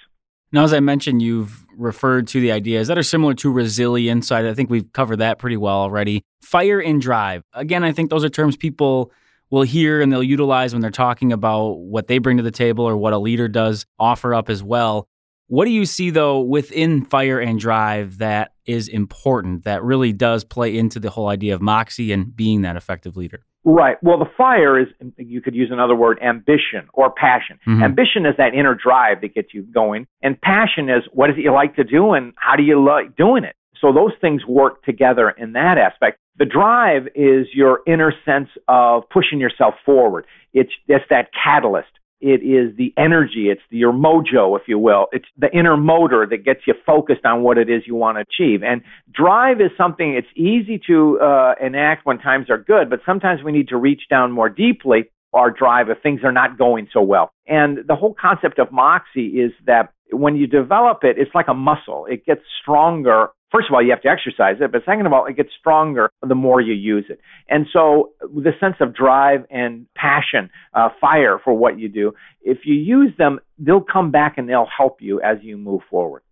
Now, 0.53 0.63
as 0.63 0.73
I 0.73 0.81
mentioned, 0.81 1.21
you've 1.21 1.67
referred 1.77 2.29
to 2.29 2.41
the 2.41 2.53
ideas 2.53 2.87
that 2.87 2.97
are 2.97 3.03
similar 3.03 3.35
to 3.35 3.51
resilience. 3.51 4.31
I 4.31 4.55
think 4.55 4.71
we've 4.71 4.93
covered 4.93 5.17
that 5.17 5.39
pretty 5.39 5.57
well 5.57 5.77
already. 5.77 6.23
Fire 6.43 6.81
and 6.81 7.01
drive. 7.01 7.43
Again, 7.55 7.83
I 7.83 7.91
think 7.91 8.11
those 8.11 8.25
are 8.25 8.29
terms 8.29 8.57
people 8.57 9.11
will 9.51 9.63
hear 9.63 10.01
and 10.01 10.13
they'll 10.13 10.23
utilize 10.23 10.73
when 10.73 10.81
they're 10.81 10.91
talking 10.91 11.33
about 11.33 11.79
what 11.79 12.07
they 12.07 12.19
bring 12.19 12.37
to 12.37 12.43
the 12.43 12.51
table 12.53 12.85
or 12.85 12.97
what 12.97 13.13
a 13.13 13.19
leader 13.19 13.49
does 13.49 13.85
offer 13.99 14.35
up 14.35 14.49
as 14.49 14.63
well. 14.63 15.09
What 15.49 15.67
do 15.67 15.71
you 15.73 15.87
see, 15.87 16.11
though, 16.11 16.41
within 16.41 17.05
fire 17.05 17.39
and 17.39 17.59
drive 17.59 18.19
that 18.19 18.53
is 18.67 18.89
important, 18.89 19.65
that 19.65 19.83
really 19.83 20.13
does 20.13 20.45
play 20.45 20.77
into 20.77 20.99
the 20.99 21.11
whole 21.11 21.29
idea 21.29 21.55
of 21.55 21.63
Moxie 21.63 22.13
and 22.13 22.35
being 22.35 22.63
that 22.63 22.77
effective 22.77 23.17
leader? 23.17 23.41
Right. 23.65 23.97
Well, 24.03 24.19
the 24.19 24.31
fire 24.37 24.79
is, 24.79 24.89
you 25.17 25.41
could 25.41 25.55
use 25.55 25.71
another 25.73 25.95
word, 25.95 26.19
ambition 26.23 26.87
or 26.93 27.11
passion. 27.11 27.59
Mm-hmm. 27.67 27.83
Ambition 27.83 28.27
is 28.27 28.35
that 28.37 28.53
inner 28.55 28.75
drive 28.75 29.23
that 29.23 29.35
gets 29.35 29.55
you 29.55 29.63
going. 29.63 30.07
And 30.23 30.39
passion 30.41 30.91
is 30.91 31.03
what 31.13 31.31
is 31.31 31.37
it 31.39 31.43
you 31.43 31.53
like 31.53 31.75
to 31.77 31.85
do 31.85 32.13
and 32.13 32.35
how 32.37 32.57
do 32.57 32.63
you 32.63 32.85
like 32.85 33.17
doing 33.17 33.45
it? 33.45 33.57
So 33.81 33.93
those 33.93 34.13
things 34.21 34.45
work 34.47 34.83
together 34.85 35.31
in 35.31 35.53
that 35.55 35.79
aspect. 35.79 36.19
The 36.37 36.45
drive 36.45 37.07
is 37.15 37.47
your 37.55 37.81
inner 37.87 38.13
sense 38.25 38.49
of 38.69 39.05
pushing 39.11 39.41
yourself 39.41 39.75
forward. 39.85 40.27
It's, 40.53 40.73
it's 40.87 41.05
that 41.11 41.29
catalyst. 41.33 41.89
It 42.21 42.43
is 42.43 42.77
the 42.77 42.95
energy. 42.97 43.49
It's 43.51 43.61
the, 43.71 43.79
your 43.79 43.93
mojo, 43.93 44.59
if 44.59 44.67
you 44.67 44.79
will. 44.79 45.09
It's 45.13 45.27
the 45.37 45.51
inner 45.53 45.77
motor 45.77 46.27
that 46.29 46.45
gets 46.45 46.61
you 46.67 46.75
focused 46.87 47.25
on 47.25 47.43
what 47.43 47.59
it 47.59 47.69
is 47.69 47.83
you 47.87 47.95
want 47.95 48.17
to 48.17 48.23
achieve. 48.23 48.63
And 48.63 48.83
drive 49.13 49.61
is 49.61 49.71
something 49.77 50.15
it's 50.15 50.29
easy 50.37 50.81
to 50.87 51.19
uh, 51.21 51.55
enact 51.61 52.07
when 52.07 52.19
times 52.19 52.49
are 52.51 52.59
good, 52.59 52.89
but 52.89 53.01
sometimes 53.05 53.43
we 53.43 53.53
need 53.53 53.69
to 53.69 53.77
reach 53.77 54.03
down 54.09 54.33
more 54.33 54.49
deeply 54.49 55.11
our 55.35 55.51
drive 55.51 55.91
if 55.91 55.99
things 56.03 56.21
are 56.25 56.33
not 56.33 56.57
going 56.59 56.89
so 56.93 57.03
well. 57.03 57.33
And 57.47 57.79
the 57.87 57.97
whole 57.97 58.15
concept 58.19 58.59
of 58.59 58.73
moxie 58.73 59.41
is 59.41 59.53
that 59.67 59.93
when 60.11 60.37
you 60.37 60.47
develop 60.47 60.99
it, 61.03 61.17
it's 61.19 61.35
like 61.35 61.49
a 61.49 61.55
muscle. 61.55 62.07
It 62.07 62.25
gets 62.25 62.43
stronger 62.63 63.29
first 63.55 63.69
of 63.69 63.75
all, 63.75 63.83
you 63.83 63.91
have 63.91 64.03
to 64.03 64.09
exercise 64.09 64.57
it, 64.61 64.73
but 64.73 64.83
second 64.85 65.07
of 65.07 65.13
all, 65.13 65.27
it 65.27 65.37
gets 65.37 65.51
stronger 65.59 66.11
the 66.27 66.35
more 66.35 66.61
you 66.61 66.75
use 66.75 67.05
it. 67.09 67.21
And 67.49 67.67
so, 67.73 68.11
the 68.21 68.51
sense 68.59 68.75
of 68.81 68.95
drive 68.95 69.45
and 69.49 69.87
passion, 69.95 70.51
uh, 70.75 70.89
fire 71.01 71.39
for 71.43 71.55
what 71.55 71.79
you 71.79 71.89
do, 71.89 72.13
if 72.43 72.59
you 72.65 72.75
use 72.75 73.13
them, 73.17 73.39
they'll 73.59 73.81
come 73.81 74.11
back 74.11 74.39
and 74.39 74.49
they'll 74.49 74.69
help 74.77 75.01
you 75.01 75.21
as 75.21 75.39
you 75.43 75.57
move 75.57 75.83
forward. 75.89 76.23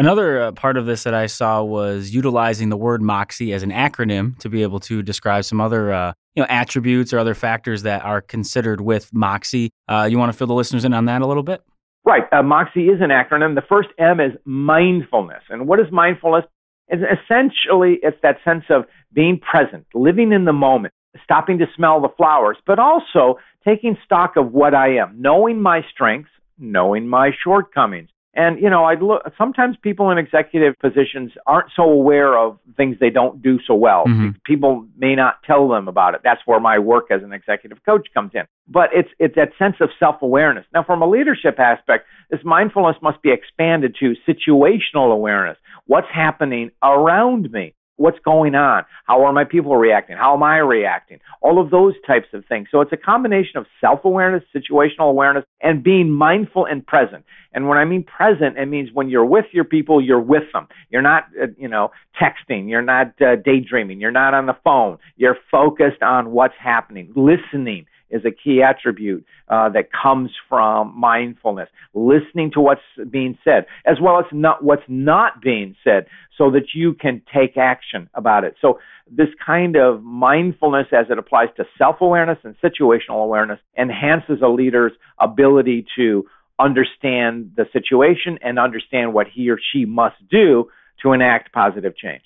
Another 0.00 0.40
uh, 0.40 0.52
part 0.52 0.78
of 0.78 0.86
this 0.86 1.02
that 1.02 1.12
I 1.12 1.26
saw 1.26 1.62
was 1.62 2.14
utilizing 2.14 2.70
the 2.70 2.76
word 2.78 3.02
Moxie 3.02 3.52
as 3.52 3.62
an 3.62 3.70
acronym 3.70 4.38
to 4.38 4.48
be 4.48 4.62
able 4.62 4.80
to 4.80 5.02
describe 5.02 5.44
some 5.44 5.60
other 5.60 5.92
uh, 5.92 6.14
you 6.34 6.42
know 6.42 6.46
attributes 6.48 7.12
or 7.12 7.18
other 7.18 7.34
factors 7.34 7.82
that 7.82 8.02
are 8.02 8.22
considered 8.22 8.80
with 8.80 9.12
Moxie. 9.12 9.68
Uh, 9.88 10.08
you 10.10 10.16
want 10.16 10.32
to 10.32 10.38
fill 10.38 10.46
the 10.46 10.54
listeners 10.54 10.86
in 10.86 10.94
on 10.94 11.04
that 11.04 11.20
a 11.20 11.26
little 11.26 11.42
bit? 11.42 11.62
Right. 12.02 12.22
Uh, 12.32 12.42
Moxie 12.42 12.86
is 12.86 13.02
an 13.02 13.10
acronym. 13.10 13.54
The 13.54 13.64
first 13.68 13.90
M 13.98 14.20
is 14.20 14.32
mindfulness. 14.46 15.42
And 15.50 15.68
what 15.68 15.78
is 15.80 15.86
mindfulness? 15.92 16.46
It's 16.88 17.02
essentially, 17.02 17.98
it's 18.02 18.16
that 18.22 18.38
sense 18.42 18.64
of 18.70 18.86
being 19.12 19.38
present, 19.38 19.84
living 19.92 20.32
in 20.32 20.46
the 20.46 20.54
moment, 20.54 20.94
stopping 21.22 21.58
to 21.58 21.66
smell 21.76 22.00
the 22.00 22.08
flowers, 22.16 22.56
but 22.66 22.78
also 22.78 23.38
taking 23.66 23.98
stock 24.02 24.36
of 24.36 24.50
what 24.50 24.74
I 24.74 24.96
am, 24.96 25.20
knowing 25.20 25.60
my 25.60 25.82
strengths, 25.92 26.30
knowing 26.58 27.06
my 27.06 27.32
shortcomings. 27.44 28.08
And 28.34 28.60
you 28.60 28.70
know, 28.70 28.84
I 28.84 28.94
look. 28.94 29.22
Sometimes 29.36 29.76
people 29.82 30.10
in 30.10 30.18
executive 30.18 30.78
positions 30.78 31.32
aren't 31.46 31.70
so 31.74 31.82
aware 31.82 32.38
of 32.38 32.58
things 32.76 32.96
they 33.00 33.10
don't 33.10 33.42
do 33.42 33.58
so 33.66 33.74
well. 33.74 34.04
Mm-hmm. 34.06 34.38
People 34.44 34.86
may 34.96 35.16
not 35.16 35.42
tell 35.44 35.68
them 35.68 35.88
about 35.88 36.14
it. 36.14 36.20
That's 36.22 36.40
where 36.44 36.60
my 36.60 36.78
work 36.78 37.06
as 37.10 37.24
an 37.24 37.32
executive 37.32 37.78
coach 37.84 38.06
comes 38.14 38.30
in. 38.34 38.42
But 38.68 38.90
it's 38.92 39.08
it's 39.18 39.34
that 39.34 39.50
sense 39.58 39.76
of 39.80 39.90
self 39.98 40.22
awareness. 40.22 40.64
Now, 40.72 40.84
from 40.84 41.02
a 41.02 41.08
leadership 41.08 41.58
aspect, 41.58 42.06
this 42.30 42.40
mindfulness 42.44 42.96
must 43.02 43.20
be 43.20 43.32
expanded 43.32 43.96
to 43.98 44.14
situational 44.28 45.12
awareness 45.12 45.58
what's 45.86 46.06
happening 46.14 46.70
around 46.84 47.50
me 47.50 47.74
what's 48.00 48.18
going 48.24 48.54
on? 48.54 48.84
How 49.04 49.24
are 49.26 49.32
my 49.32 49.44
people 49.44 49.76
reacting? 49.76 50.16
How 50.16 50.34
am 50.34 50.42
i 50.42 50.56
reacting? 50.56 51.18
All 51.42 51.60
of 51.60 51.70
those 51.70 51.92
types 52.06 52.28
of 52.32 52.44
things. 52.46 52.68
So 52.70 52.80
it's 52.80 52.92
a 52.92 52.96
combination 52.96 53.58
of 53.58 53.66
self-awareness 53.80 54.42
situational 54.56 55.10
awareness 55.10 55.44
and 55.60 55.82
being 55.82 56.10
mindful 56.10 56.64
and 56.64 56.84
present. 56.84 57.24
And 57.52 57.68
when 57.68 57.76
i 57.76 57.84
mean 57.84 58.02
present 58.02 58.56
it 58.56 58.66
means 58.66 58.88
when 58.92 59.10
you're 59.10 59.24
with 59.26 59.44
your 59.52 59.64
people 59.64 60.00
you're 60.00 60.20
with 60.20 60.44
them. 60.54 60.66
You're 60.88 61.02
not 61.02 61.24
uh, 61.40 61.48
you 61.58 61.68
know 61.68 61.90
texting. 62.20 62.70
You're 62.70 62.82
not 62.82 63.08
uh, 63.20 63.36
daydreaming. 63.36 64.00
You're 64.00 64.10
not 64.10 64.32
on 64.32 64.46
the 64.46 64.56
phone. 64.64 64.96
You're 65.16 65.36
focused 65.50 66.02
on 66.02 66.30
what's 66.30 66.54
happening 66.58 67.12
listening 67.14 67.84
is 68.10 68.24
a 68.24 68.30
key 68.30 68.62
attribute 68.62 69.24
uh, 69.48 69.68
that 69.70 69.88
comes 69.92 70.30
from 70.48 70.98
mindfulness, 70.98 71.68
listening 71.94 72.50
to 72.52 72.60
what's 72.60 72.80
being 73.10 73.36
said, 73.44 73.66
as 73.86 73.98
well 74.00 74.18
as 74.18 74.26
not 74.32 74.64
what's 74.64 74.82
not 74.88 75.40
being 75.40 75.74
said, 75.82 76.06
so 76.36 76.50
that 76.50 76.74
you 76.74 76.94
can 76.94 77.22
take 77.32 77.56
action 77.56 78.08
about 78.14 78.44
it. 78.44 78.54
So 78.60 78.78
this 79.10 79.28
kind 79.44 79.76
of 79.76 80.02
mindfulness 80.02 80.86
as 80.92 81.06
it 81.10 81.18
applies 81.18 81.48
to 81.56 81.64
self-awareness 81.76 82.38
and 82.44 82.54
situational 82.62 83.22
awareness 83.24 83.58
enhances 83.76 84.40
a 84.42 84.48
leader's 84.48 84.92
ability 85.18 85.86
to 85.96 86.24
understand 86.58 87.52
the 87.56 87.66
situation 87.72 88.38
and 88.42 88.58
understand 88.58 89.14
what 89.14 89.26
he 89.26 89.50
or 89.50 89.58
she 89.72 89.84
must 89.84 90.16
do 90.30 90.68
to 91.02 91.12
enact 91.12 91.52
positive 91.52 91.96
change. 91.96 92.22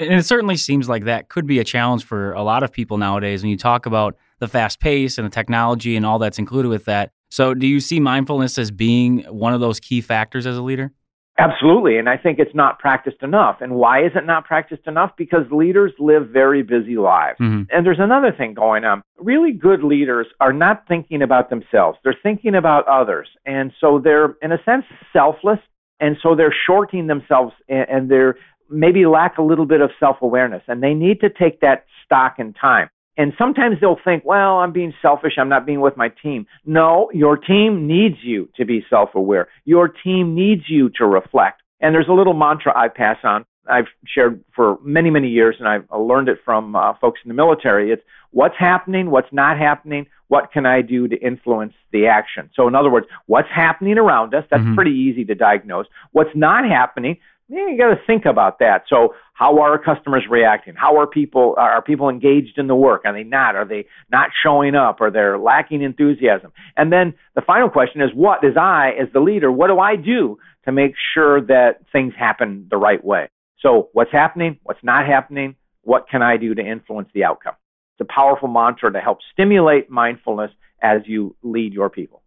And 0.00 0.14
it 0.14 0.26
certainly 0.26 0.56
seems 0.56 0.88
like 0.88 1.04
that 1.04 1.28
could 1.28 1.46
be 1.46 1.58
a 1.58 1.64
challenge 1.64 2.04
for 2.04 2.32
a 2.32 2.42
lot 2.42 2.62
of 2.62 2.72
people 2.72 2.98
nowadays 2.98 3.42
when 3.42 3.50
you 3.50 3.56
talk 3.56 3.86
about 3.86 4.16
the 4.38 4.48
fast 4.48 4.80
pace 4.80 5.18
and 5.18 5.26
the 5.26 5.30
technology 5.30 5.96
and 5.96 6.06
all 6.06 6.18
that's 6.18 6.38
included 6.38 6.68
with 6.68 6.84
that. 6.86 7.10
So, 7.30 7.54
do 7.54 7.66
you 7.66 7.80
see 7.80 8.00
mindfulness 8.00 8.58
as 8.58 8.70
being 8.70 9.20
one 9.24 9.52
of 9.52 9.60
those 9.60 9.80
key 9.80 10.00
factors 10.00 10.46
as 10.46 10.56
a 10.56 10.62
leader? 10.62 10.92
Absolutely. 11.38 11.98
And 11.98 12.08
I 12.08 12.16
think 12.16 12.40
it's 12.40 12.54
not 12.54 12.80
practiced 12.80 13.22
enough. 13.22 13.58
And 13.60 13.76
why 13.76 14.04
is 14.04 14.10
it 14.16 14.26
not 14.26 14.44
practiced 14.44 14.88
enough? 14.88 15.12
Because 15.16 15.44
leaders 15.52 15.92
live 16.00 16.30
very 16.30 16.62
busy 16.64 16.96
lives. 16.96 17.38
Mm-hmm. 17.38 17.62
And 17.70 17.86
there's 17.86 18.00
another 18.00 18.32
thing 18.36 18.54
going 18.54 18.84
on. 18.84 19.02
Really 19.18 19.52
good 19.52 19.84
leaders 19.84 20.26
are 20.40 20.52
not 20.52 20.82
thinking 20.88 21.22
about 21.22 21.48
themselves, 21.48 21.98
they're 22.02 22.16
thinking 22.22 22.56
about 22.56 22.88
others. 22.88 23.28
And 23.46 23.72
so 23.80 24.00
they're, 24.02 24.36
in 24.42 24.50
a 24.50 24.62
sense, 24.64 24.84
selfless. 25.12 25.60
And 26.00 26.16
so 26.22 26.34
they're 26.34 26.54
shorting 26.66 27.06
themselves 27.06 27.52
and 27.68 28.10
they're 28.10 28.36
maybe 28.70 29.06
lack 29.06 29.38
a 29.38 29.42
little 29.42 29.66
bit 29.66 29.80
of 29.80 29.90
self 29.98 30.16
awareness 30.22 30.62
and 30.68 30.82
they 30.82 30.94
need 30.94 31.20
to 31.20 31.30
take 31.30 31.60
that 31.60 31.86
stock 32.04 32.36
in 32.38 32.52
time. 32.52 32.88
And 33.18 33.32
sometimes 33.36 33.76
they'll 33.80 33.98
think, 34.02 34.24
well, 34.24 34.58
I'm 34.58 34.72
being 34.72 34.94
selfish. 35.02 35.34
I'm 35.38 35.48
not 35.48 35.66
being 35.66 35.80
with 35.80 35.96
my 35.96 36.08
team. 36.08 36.46
No, 36.64 37.10
your 37.12 37.36
team 37.36 37.86
needs 37.86 38.16
you 38.22 38.48
to 38.56 38.64
be 38.64 38.86
self 38.88 39.14
aware. 39.14 39.48
Your 39.64 39.88
team 39.88 40.34
needs 40.36 40.62
you 40.68 40.88
to 40.90 41.04
reflect. 41.04 41.60
And 41.80 41.94
there's 41.94 42.08
a 42.08 42.12
little 42.12 42.32
mantra 42.32 42.72
I 42.76 42.88
pass 42.88 43.18
on. 43.24 43.44
I've 43.68 43.88
shared 44.06 44.42
for 44.54 44.78
many, 44.82 45.10
many 45.10 45.28
years, 45.28 45.56
and 45.58 45.68
I've 45.68 45.84
learned 45.90 46.28
it 46.28 46.38
from 46.44 46.74
uh, 46.74 46.94
folks 47.00 47.20
in 47.24 47.28
the 47.28 47.34
military. 47.34 47.90
It's 47.90 48.02
what's 48.30 48.56
happening, 48.56 49.10
what's 49.10 49.32
not 49.32 49.58
happening, 49.58 50.06
what 50.28 50.52
can 50.52 50.64
I 50.64 50.80
do 50.80 51.08
to 51.08 51.16
influence 51.16 51.74
the 51.92 52.06
action? 52.06 52.50
So, 52.54 52.68
in 52.68 52.74
other 52.74 52.90
words, 52.90 53.06
what's 53.26 53.48
happening 53.54 53.98
around 53.98 54.34
us, 54.34 54.44
that's 54.50 54.62
mm-hmm. 54.62 54.74
pretty 54.74 54.92
easy 54.92 55.24
to 55.24 55.34
diagnose. 55.34 55.86
What's 56.12 56.34
not 56.34 56.64
happening, 56.64 57.18
yeah, 57.48 57.68
you 57.68 57.78
got 57.78 57.88
to 57.88 58.00
think 58.06 58.26
about 58.26 58.58
that. 58.58 58.84
So, 58.88 59.14
how 59.32 59.60
are 59.60 59.78
customers 59.78 60.24
reacting? 60.28 60.74
How 60.74 60.98
are 60.98 61.06
people 61.06 61.54
are 61.56 61.80
people 61.80 62.08
engaged 62.08 62.58
in 62.58 62.66
the 62.66 62.74
work? 62.74 63.02
Are 63.04 63.12
they 63.12 63.24
not? 63.24 63.56
Are 63.56 63.64
they 63.64 63.86
not 64.10 64.30
showing 64.42 64.74
up? 64.74 65.00
Are 65.00 65.10
they 65.10 65.38
lacking 65.42 65.82
enthusiasm? 65.82 66.52
And 66.76 66.92
then 66.92 67.14
the 67.34 67.40
final 67.40 67.70
question 67.70 68.02
is, 68.02 68.10
what 68.14 68.44
is 68.44 68.56
I 68.56 68.92
as 69.00 69.08
the 69.12 69.20
leader? 69.20 69.50
What 69.50 69.68
do 69.68 69.78
I 69.78 69.96
do 69.96 70.38
to 70.66 70.72
make 70.72 70.94
sure 71.14 71.40
that 71.42 71.82
things 71.90 72.12
happen 72.18 72.66
the 72.70 72.76
right 72.76 73.02
way? 73.02 73.28
So, 73.60 73.88
what's 73.92 74.12
happening? 74.12 74.58
What's 74.64 74.82
not 74.82 75.06
happening? 75.06 75.56
What 75.82 76.08
can 76.08 76.20
I 76.20 76.36
do 76.36 76.54
to 76.54 76.62
influence 76.62 77.08
the 77.14 77.24
outcome? 77.24 77.54
It's 77.98 78.08
a 78.08 78.12
powerful 78.12 78.48
mantra 78.48 78.92
to 78.92 79.00
help 79.00 79.18
stimulate 79.32 79.88
mindfulness 79.88 80.50
as 80.82 81.00
you 81.06 81.34
lead 81.42 81.72
your 81.72 81.88
people. 81.88 82.22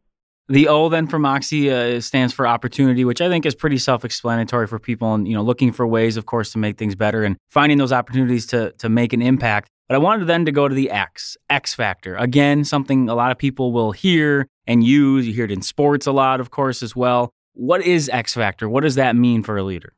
The 0.49 0.67
O 0.67 0.89
then 0.89 1.07
for 1.07 1.17
Moxie 1.17 1.71
uh, 1.71 2.01
stands 2.01 2.33
for 2.33 2.45
opportunity, 2.47 3.05
which 3.05 3.21
I 3.21 3.29
think 3.29 3.45
is 3.45 3.55
pretty 3.55 3.77
self-explanatory 3.77 4.67
for 4.67 4.79
people, 4.79 5.13
and 5.13 5.27
you 5.27 5.33
know, 5.33 5.43
looking 5.43 5.71
for 5.71 5.87
ways, 5.87 6.17
of 6.17 6.25
course, 6.25 6.51
to 6.51 6.57
make 6.57 6.77
things 6.77 6.95
better 6.95 7.23
and 7.23 7.37
finding 7.47 7.77
those 7.77 7.93
opportunities 7.93 8.45
to 8.47 8.71
to 8.79 8.89
make 8.89 9.13
an 9.13 9.21
impact. 9.21 9.69
But 9.87 9.95
I 9.95 9.97
wanted 9.99 10.25
then 10.25 10.45
to 10.45 10.51
go 10.51 10.67
to 10.67 10.75
the 10.75 10.89
X, 10.89 11.37
X 11.49 11.73
factor. 11.73 12.15
Again, 12.15 12.63
something 12.63 13.09
a 13.09 13.15
lot 13.15 13.31
of 13.31 13.37
people 13.37 13.71
will 13.71 13.91
hear 13.91 14.47
and 14.65 14.83
use. 14.83 15.27
You 15.27 15.33
hear 15.33 15.45
it 15.45 15.51
in 15.51 15.61
sports 15.61 16.07
a 16.07 16.11
lot, 16.11 16.39
of 16.39 16.49
course, 16.49 16.81
as 16.81 16.95
well. 16.95 17.29
What 17.53 17.81
is 17.81 18.09
X 18.09 18.33
factor? 18.33 18.69
What 18.69 18.83
does 18.83 18.95
that 18.95 19.15
mean 19.15 19.43
for 19.43 19.57
a 19.57 19.63
leader? 19.63 19.93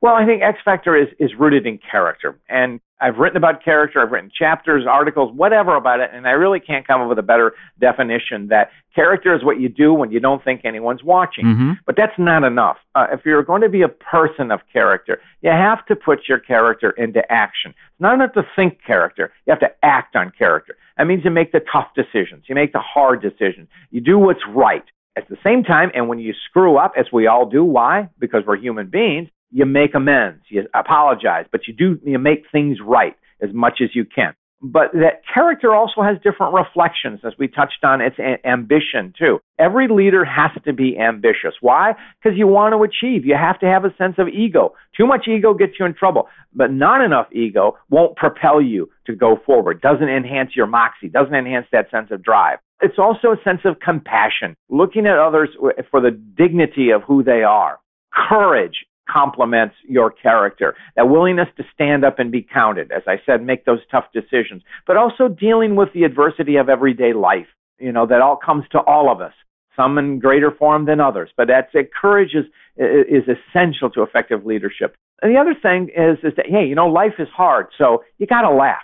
Well, 0.00 0.14
I 0.14 0.24
think 0.24 0.42
X 0.42 0.58
Factor 0.64 0.96
is, 0.96 1.08
is 1.18 1.34
rooted 1.36 1.66
in 1.66 1.78
character. 1.90 2.38
And 2.48 2.80
I've 3.00 3.18
written 3.18 3.36
about 3.36 3.64
character, 3.64 4.00
I've 4.00 4.10
written 4.10 4.30
chapters, 4.36 4.84
articles, 4.88 5.32
whatever 5.34 5.76
about 5.76 6.00
it, 6.00 6.10
and 6.12 6.26
I 6.26 6.32
really 6.32 6.58
can't 6.58 6.86
come 6.86 7.00
up 7.00 7.08
with 7.08 7.18
a 7.18 7.22
better 7.22 7.54
definition 7.80 8.48
that 8.48 8.70
character 8.94 9.34
is 9.34 9.44
what 9.44 9.60
you 9.60 9.68
do 9.68 9.94
when 9.94 10.10
you 10.10 10.18
don't 10.18 10.42
think 10.42 10.62
anyone's 10.64 11.04
watching. 11.04 11.44
Mm-hmm. 11.44 11.72
But 11.86 11.96
that's 11.96 12.18
not 12.18 12.42
enough. 12.44 12.76
Uh, 12.94 13.06
if 13.12 13.20
you're 13.24 13.42
going 13.42 13.62
to 13.62 13.68
be 13.68 13.82
a 13.82 13.88
person 13.88 14.50
of 14.50 14.60
character, 14.72 15.20
you 15.42 15.50
have 15.50 15.84
to 15.86 15.96
put 15.96 16.28
your 16.28 16.40
character 16.40 16.90
into 16.90 17.20
action. 17.30 17.70
It's 17.70 18.00
not 18.00 18.14
enough 18.14 18.32
to 18.34 18.42
think 18.56 18.78
character, 18.84 19.32
you 19.46 19.52
have 19.52 19.60
to 19.60 19.72
act 19.84 20.16
on 20.16 20.32
character. 20.36 20.76
That 20.96 21.06
means 21.06 21.24
you 21.24 21.30
make 21.30 21.52
the 21.52 21.62
tough 21.72 21.88
decisions, 21.94 22.44
you 22.48 22.54
make 22.56 22.72
the 22.72 22.80
hard 22.80 23.22
decisions, 23.22 23.68
you 23.90 24.00
do 24.00 24.18
what's 24.18 24.46
right. 24.48 24.84
At 25.16 25.28
the 25.28 25.36
same 25.42 25.64
time, 25.64 25.90
and 25.94 26.08
when 26.08 26.20
you 26.20 26.32
screw 26.48 26.76
up, 26.76 26.92
as 26.96 27.06
we 27.12 27.26
all 27.26 27.44
do, 27.44 27.64
why? 27.64 28.08
Because 28.20 28.44
we're 28.46 28.56
human 28.56 28.86
beings, 28.86 29.28
you 29.50 29.66
make 29.66 29.94
amends, 29.94 30.42
you 30.48 30.66
apologize, 30.74 31.46
but 31.50 31.66
you 31.66 31.74
do 31.74 31.98
you 32.04 32.18
make 32.18 32.44
things 32.50 32.78
right 32.84 33.16
as 33.40 33.50
much 33.52 33.80
as 33.82 33.94
you 33.94 34.04
can. 34.04 34.34
But 34.60 34.92
that 34.94 35.22
character 35.32 35.72
also 35.72 36.02
has 36.02 36.16
different 36.24 36.52
reflections, 36.52 37.20
as 37.24 37.32
we 37.38 37.46
touched 37.46 37.84
on. 37.84 38.00
It's 38.00 38.18
a- 38.18 38.44
ambition 38.44 39.14
too. 39.16 39.40
Every 39.56 39.86
leader 39.86 40.24
has 40.24 40.50
to 40.64 40.72
be 40.72 40.98
ambitious. 40.98 41.54
Why? 41.60 41.94
Because 42.20 42.36
you 42.36 42.48
want 42.48 42.74
to 42.74 42.82
achieve. 42.82 43.24
You 43.24 43.36
have 43.36 43.60
to 43.60 43.66
have 43.66 43.84
a 43.84 43.94
sense 43.96 44.16
of 44.18 44.26
ego. 44.28 44.74
Too 44.96 45.06
much 45.06 45.28
ego 45.28 45.54
gets 45.54 45.74
you 45.78 45.86
in 45.86 45.94
trouble, 45.94 46.28
but 46.52 46.72
not 46.72 47.00
enough 47.00 47.28
ego 47.32 47.78
won't 47.88 48.16
propel 48.16 48.60
you 48.60 48.90
to 49.06 49.14
go 49.14 49.36
forward. 49.46 49.80
Doesn't 49.80 50.08
enhance 50.08 50.56
your 50.56 50.66
moxie. 50.66 51.08
Doesn't 51.08 51.34
enhance 51.34 51.66
that 51.70 51.88
sense 51.92 52.10
of 52.10 52.22
drive. 52.22 52.58
It's 52.80 52.98
also 52.98 53.32
a 53.32 53.42
sense 53.44 53.60
of 53.64 53.78
compassion, 53.78 54.56
looking 54.68 55.06
at 55.06 55.18
others 55.18 55.50
for 55.90 56.00
the 56.00 56.10
dignity 56.10 56.90
of 56.90 57.02
who 57.02 57.22
they 57.22 57.42
are. 57.44 57.78
Courage, 58.12 58.86
complements 59.10 59.74
your 59.88 60.10
character. 60.10 60.74
That 60.96 61.08
willingness 61.08 61.48
to 61.56 61.64
stand 61.72 62.04
up 62.04 62.18
and 62.18 62.30
be 62.30 62.42
counted, 62.42 62.92
as 62.92 63.02
I 63.06 63.20
said, 63.24 63.42
make 63.42 63.64
those 63.64 63.80
tough 63.90 64.06
decisions, 64.12 64.62
but 64.86 64.96
also 64.96 65.28
dealing 65.28 65.76
with 65.76 65.92
the 65.92 66.04
adversity 66.04 66.56
of 66.56 66.68
everyday 66.68 67.12
life. 67.12 67.46
You 67.78 67.92
know, 67.92 68.06
that 68.06 68.20
all 68.20 68.36
comes 68.36 68.64
to 68.72 68.80
all 68.80 69.10
of 69.10 69.20
us, 69.20 69.32
some 69.76 69.98
in 69.98 70.18
greater 70.18 70.50
form 70.50 70.86
than 70.86 71.00
others. 71.00 71.30
But 71.36 71.48
that's 71.48 71.70
it. 71.74 71.90
Courage 71.94 72.34
is, 72.34 72.46
is 72.76 73.24
essential 73.28 73.88
to 73.90 74.02
effective 74.02 74.44
leadership. 74.44 74.96
And 75.22 75.34
the 75.34 75.38
other 75.38 75.54
thing 75.54 75.90
is, 75.96 76.18
is 76.22 76.34
that, 76.36 76.46
hey, 76.48 76.66
you 76.66 76.74
know, 76.74 76.86
life 76.86 77.14
is 77.18 77.28
hard, 77.28 77.68
so 77.76 78.04
you 78.18 78.26
got 78.26 78.42
to 78.42 78.50
laugh. 78.50 78.82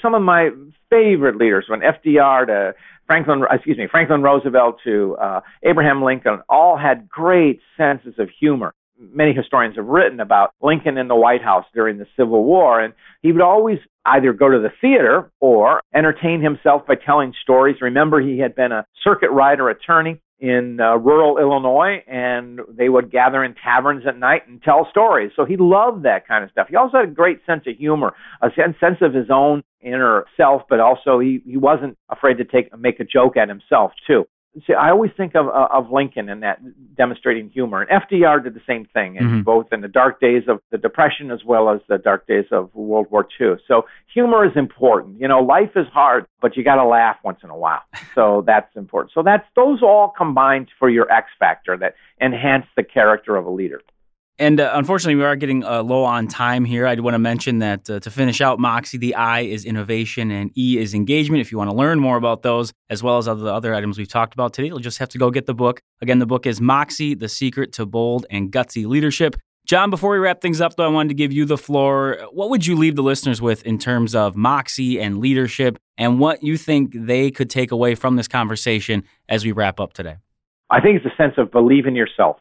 Some 0.00 0.14
of 0.14 0.22
my 0.22 0.50
favorite 0.90 1.36
leaders, 1.36 1.66
from 1.68 1.80
FDR 1.80 2.46
to 2.46 2.74
Franklin, 3.06 3.44
excuse 3.50 3.76
me, 3.76 3.86
Franklin 3.86 4.22
Roosevelt 4.22 4.80
to 4.84 5.16
uh, 5.20 5.40
Abraham 5.62 6.02
Lincoln, 6.02 6.40
all 6.48 6.76
had 6.76 7.08
great 7.08 7.60
senses 7.76 8.14
of 8.18 8.28
humor 8.40 8.74
many 8.98 9.32
historians 9.32 9.76
have 9.76 9.86
written 9.86 10.20
about 10.20 10.52
Lincoln 10.62 10.98
in 10.98 11.08
the 11.08 11.14
White 11.14 11.42
House 11.42 11.64
during 11.74 11.98
the 11.98 12.06
Civil 12.16 12.44
War, 12.44 12.80
and 12.80 12.94
he 13.22 13.32
would 13.32 13.42
always 13.42 13.78
either 14.06 14.32
go 14.32 14.48
to 14.48 14.58
the 14.58 14.72
theater 14.80 15.30
or 15.40 15.80
entertain 15.94 16.42
himself 16.42 16.86
by 16.86 16.94
telling 16.94 17.32
stories. 17.42 17.76
Remember, 17.80 18.20
he 18.20 18.38
had 18.38 18.54
been 18.54 18.72
a 18.72 18.86
circuit 19.02 19.30
rider 19.30 19.68
attorney 19.68 20.20
in 20.40 20.78
uh, 20.80 20.96
rural 20.96 21.38
Illinois, 21.38 22.02
and 22.06 22.60
they 22.68 22.88
would 22.88 23.10
gather 23.10 23.42
in 23.42 23.54
taverns 23.54 24.04
at 24.06 24.18
night 24.18 24.46
and 24.46 24.62
tell 24.62 24.86
stories. 24.90 25.30
So 25.36 25.44
he 25.44 25.56
loved 25.56 26.04
that 26.04 26.26
kind 26.28 26.44
of 26.44 26.50
stuff. 26.50 26.66
He 26.68 26.76
also 26.76 26.98
had 26.98 27.08
a 27.08 27.12
great 27.12 27.40
sense 27.46 27.64
of 27.66 27.76
humor, 27.76 28.14
a 28.42 28.50
sense 28.54 28.98
of 29.00 29.14
his 29.14 29.30
own 29.30 29.62
inner 29.80 30.26
self, 30.36 30.62
but 30.68 30.80
also 30.80 31.18
he, 31.18 31.40
he 31.46 31.56
wasn't 31.56 31.96
afraid 32.10 32.38
to 32.38 32.44
take 32.44 32.76
make 32.76 33.00
a 33.00 33.04
joke 33.04 33.36
at 33.36 33.48
himself 33.48 33.92
too 34.06 34.26
see, 34.66 34.72
I 34.72 34.90
always 34.90 35.10
think 35.16 35.34
of 35.34 35.48
uh, 35.48 35.68
of 35.72 35.90
Lincoln 35.90 36.28
and 36.28 36.42
that 36.42 36.60
demonstrating 36.96 37.50
humor, 37.50 37.82
and 37.82 38.02
FDR 38.02 38.42
did 38.42 38.54
the 38.54 38.62
same 38.66 38.86
thing, 38.86 39.18
and 39.18 39.26
mm-hmm. 39.26 39.40
both 39.42 39.72
in 39.72 39.80
the 39.80 39.88
dark 39.88 40.20
days 40.20 40.44
of 40.48 40.60
the 40.70 40.78
Depression 40.78 41.30
as 41.30 41.44
well 41.44 41.70
as 41.70 41.80
the 41.88 41.98
dark 41.98 42.26
days 42.26 42.46
of 42.50 42.74
World 42.74 43.06
War 43.10 43.26
II. 43.40 43.54
So 43.66 43.86
humor 44.12 44.44
is 44.46 44.52
important. 44.56 45.20
You 45.20 45.28
know, 45.28 45.40
life 45.40 45.72
is 45.76 45.86
hard, 45.92 46.26
but 46.40 46.56
you 46.56 46.64
got 46.64 46.76
to 46.76 46.86
laugh 46.86 47.16
once 47.24 47.40
in 47.42 47.50
a 47.50 47.56
while. 47.56 47.82
So 48.14 48.44
that's 48.46 48.76
important. 48.76 49.10
So 49.12 49.24
that's 49.24 49.44
those 49.56 49.82
all 49.82 50.14
combined 50.16 50.68
for 50.78 50.88
your 50.88 51.10
X 51.10 51.30
factor 51.36 51.76
that 51.78 51.96
enhance 52.20 52.64
the 52.76 52.84
character 52.84 53.34
of 53.34 53.44
a 53.44 53.50
leader. 53.50 53.80
And 54.38 54.58
uh, 54.58 54.72
unfortunately, 54.74 55.14
we 55.14 55.22
are 55.22 55.36
getting 55.36 55.62
uh, 55.64 55.82
low 55.84 56.02
on 56.02 56.26
time 56.26 56.64
here. 56.64 56.88
I 56.88 56.96
do 56.96 57.04
want 57.04 57.14
to 57.14 57.20
mention 57.20 57.60
that 57.60 57.88
uh, 57.88 58.00
to 58.00 58.10
finish 58.10 58.40
out 58.40 58.58
Moxie, 58.58 58.98
the 58.98 59.14
I 59.14 59.40
is 59.42 59.64
innovation 59.64 60.32
and 60.32 60.50
E 60.58 60.78
is 60.78 60.92
engagement. 60.92 61.40
If 61.40 61.52
you 61.52 61.58
want 61.58 61.70
to 61.70 61.76
learn 61.76 62.00
more 62.00 62.16
about 62.16 62.42
those, 62.42 62.72
as 62.90 63.00
well 63.00 63.18
as 63.18 63.28
other, 63.28 63.48
other 63.48 63.74
items 63.74 63.96
we've 63.96 64.08
talked 64.08 64.34
about 64.34 64.52
today, 64.52 64.68
you'll 64.68 64.80
just 64.80 64.98
have 64.98 65.08
to 65.10 65.18
go 65.18 65.30
get 65.30 65.46
the 65.46 65.54
book. 65.54 65.82
Again, 66.00 66.18
the 66.18 66.26
book 66.26 66.46
is 66.46 66.60
Moxie, 66.60 67.14
The 67.14 67.28
Secret 67.28 67.72
to 67.74 67.86
Bold 67.86 68.26
and 68.28 68.50
Gutsy 68.50 68.86
Leadership. 68.86 69.36
John, 69.66 69.88
before 69.88 70.10
we 70.10 70.18
wrap 70.18 70.42
things 70.42 70.60
up, 70.60 70.74
though, 70.76 70.84
I 70.84 70.88
wanted 70.88 71.08
to 71.10 71.14
give 71.14 71.32
you 71.32 71.44
the 71.44 71.56
floor. 71.56 72.18
What 72.32 72.50
would 72.50 72.66
you 72.66 72.76
leave 72.76 72.96
the 72.96 73.02
listeners 73.02 73.40
with 73.40 73.62
in 73.62 73.78
terms 73.78 74.16
of 74.16 74.36
Moxie 74.36 75.00
and 75.00 75.18
leadership 75.18 75.78
and 75.96 76.18
what 76.18 76.42
you 76.42 76.58
think 76.58 76.92
they 76.92 77.30
could 77.30 77.48
take 77.48 77.70
away 77.70 77.94
from 77.94 78.16
this 78.16 78.28
conversation 78.28 79.04
as 79.28 79.44
we 79.44 79.52
wrap 79.52 79.78
up 79.78 79.92
today? 79.92 80.16
I 80.70 80.80
think 80.80 80.96
it's 80.96 81.06
a 81.06 81.16
sense 81.16 81.34
of 81.38 81.52
believe 81.52 81.86
in 81.86 81.94
yourself. 81.94 82.38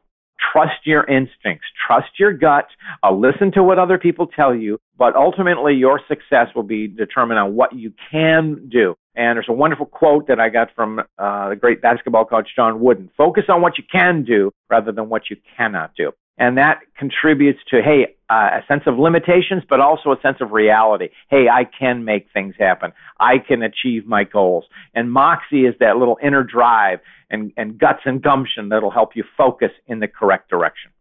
Trust 0.51 0.85
your 0.85 1.03
instincts, 1.05 1.65
trust 1.87 2.19
your 2.19 2.33
gut, 2.33 2.67
uh, 3.03 3.11
listen 3.11 3.51
to 3.53 3.63
what 3.63 3.79
other 3.79 3.97
people 3.97 4.27
tell 4.27 4.53
you, 4.53 4.79
but 4.97 5.15
ultimately 5.15 5.73
your 5.73 6.01
success 6.07 6.47
will 6.55 6.63
be 6.63 6.87
determined 6.87 7.39
on 7.39 7.55
what 7.55 7.73
you 7.73 7.93
can 8.11 8.69
do. 8.69 8.95
And 9.15 9.37
there's 9.37 9.49
a 9.49 9.53
wonderful 9.53 9.85
quote 9.85 10.27
that 10.27 10.39
I 10.39 10.49
got 10.49 10.69
from 10.75 10.99
uh, 11.17 11.49
the 11.49 11.55
great 11.55 11.81
basketball 11.81 12.25
coach 12.25 12.49
John 12.55 12.79
Wooden 12.79 13.09
focus 13.15 13.43
on 13.47 13.61
what 13.61 13.77
you 13.77 13.83
can 13.91 14.23
do 14.23 14.51
rather 14.69 14.91
than 14.91 15.09
what 15.09 15.29
you 15.29 15.37
cannot 15.55 15.91
do. 15.95 16.11
And 16.37 16.57
that 16.57 16.79
contributes 16.97 17.59
to, 17.69 17.81
hey, 17.83 18.15
uh, 18.29 18.59
a 18.59 18.65
sense 18.67 18.83
of 18.87 18.97
limitations, 18.97 19.63
but 19.69 19.79
also 19.79 20.11
a 20.11 20.19
sense 20.21 20.37
of 20.41 20.51
reality. 20.51 21.09
Hey, 21.29 21.47
I 21.47 21.65
can 21.65 22.05
make 22.05 22.27
things 22.33 22.55
happen. 22.57 22.91
I 23.19 23.37
can 23.37 23.61
achieve 23.61 24.07
my 24.07 24.23
goals. 24.23 24.65
And 24.95 25.11
Moxie 25.11 25.65
is 25.65 25.75
that 25.79 25.97
little 25.97 26.17
inner 26.23 26.43
drive 26.43 26.99
and, 27.29 27.51
and 27.55 27.77
guts 27.77 28.01
and 28.05 28.21
gumption 28.21 28.69
that'll 28.69 28.91
help 28.91 29.15
you 29.15 29.23
focus 29.37 29.71
in 29.87 29.99
the 29.99 30.07
correct 30.07 30.49
direction. 30.49 30.91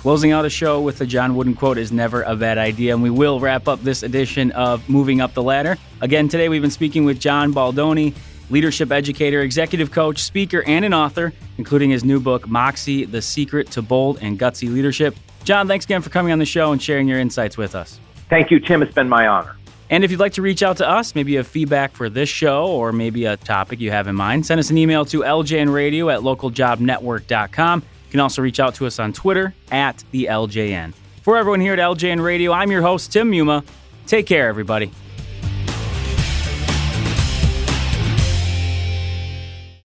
Closing 0.00 0.32
out 0.32 0.44
a 0.44 0.50
show 0.50 0.80
with 0.80 1.00
a 1.00 1.06
John 1.06 1.36
Wooden 1.36 1.54
quote 1.54 1.78
is 1.78 1.92
never 1.92 2.22
a 2.22 2.34
bad 2.34 2.58
idea, 2.58 2.92
and 2.92 3.04
we 3.04 3.10
will 3.10 3.38
wrap 3.38 3.68
up 3.68 3.80
this 3.82 4.02
edition 4.02 4.50
of 4.50 4.88
Moving 4.88 5.20
Up 5.20 5.32
the 5.32 5.44
Ladder. 5.44 5.76
Again, 6.00 6.26
today 6.26 6.48
we've 6.48 6.60
been 6.60 6.72
speaking 6.72 7.04
with 7.04 7.20
John 7.20 7.52
Baldoni, 7.52 8.12
leadership 8.52 8.92
educator, 8.92 9.40
executive 9.40 9.90
coach, 9.90 10.22
speaker, 10.22 10.62
and 10.66 10.84
an 10.84 10.94
author, 10.94 11.32
including 11.58 11.90
his 11.90 12.04
new 12.04 12.20
book, 12.20 12.46
Moxie 12.46 13.04
The 13.04 13.22
Secret 13.22 13.70
to 13.72 13.82
Bold 13.82 14.18
and 14.20 14.38
Gutsy 14.38 14.72
Leadership. 14.72 15.16
John, 15.42 15.66
thanks 15.66 15.86
again 15.86 16.02
for 16.02 16.10
coming 16.10 16.32
on 16.32 16.38
the 16.38 16.46
show 16.46 16.70
and 16.70 16.80
sharing 16.80 17.08
your 17.08 17.18
insights 17.18 17.56
with 17.56 17.74
us. 17.74 17.98
Thank 18.28 18.50
you, 18.50 18.60
Tim. 18.60 18.82
It's 18.82 18.94
been 18.94 19.08
my 19.08 19.26
honor. 19.26 19.56
And 19.90 20.04
if 20.04 20.10
you'd 20.10 20.20
like 20.20 20.34
to 20.34 20.42
reach 20.42 20.62
out 20.62 20.78
to 20.78 20.88
us, 20.88 21.14
maybe 21.14 21.32
you 21.32 21.38
have 21.38 21.46
feedback 21.46 21.92
for 21.92 22.08
this 22.08 22.28
show 22.28 22.66
or 22.66 22.92
maybe 22.92 23.26
a 23.26 23.36
topic 23.36 23.80
you 23.80 23.90
have 23.90 24.06
in 24.06 24.14
mind, 24.14 24.46
send 24.46 24.58
us 24.58 24.70
an 24.70 24.78
email 24.78 25.04
to 25.06 25.20
ljnradio 25.20 26.12
at 26.12 26.20
localjobnetwork.com 26.20 27.80
You 27.80 28.10
can 28.10 28.20
also 28.20 28.40
reach 28.40 28.60
out 28.60 28.74
to 28.76 28.86
us 28.86 28.98
on 28.98 29.12
Twitter 29.12 29.54
at 29.70 30.02
the 30.12 30.28
LJN. 30.30 30.94
For 31.22 31.36
everyone 31.36 31.60
here 31.60 31.74
at 31.74 31.78
LJN 31.78 32.24
Radio, 32.24 32.52
I'm 32.52 32.70
your 32.70 32.82
host, 32.82 33.12
Tim 33.12 33.30
Muma. 33.30 33.64
Take 34.06 34.26
care, 34.26 34.48
everybody. 34.48 34.90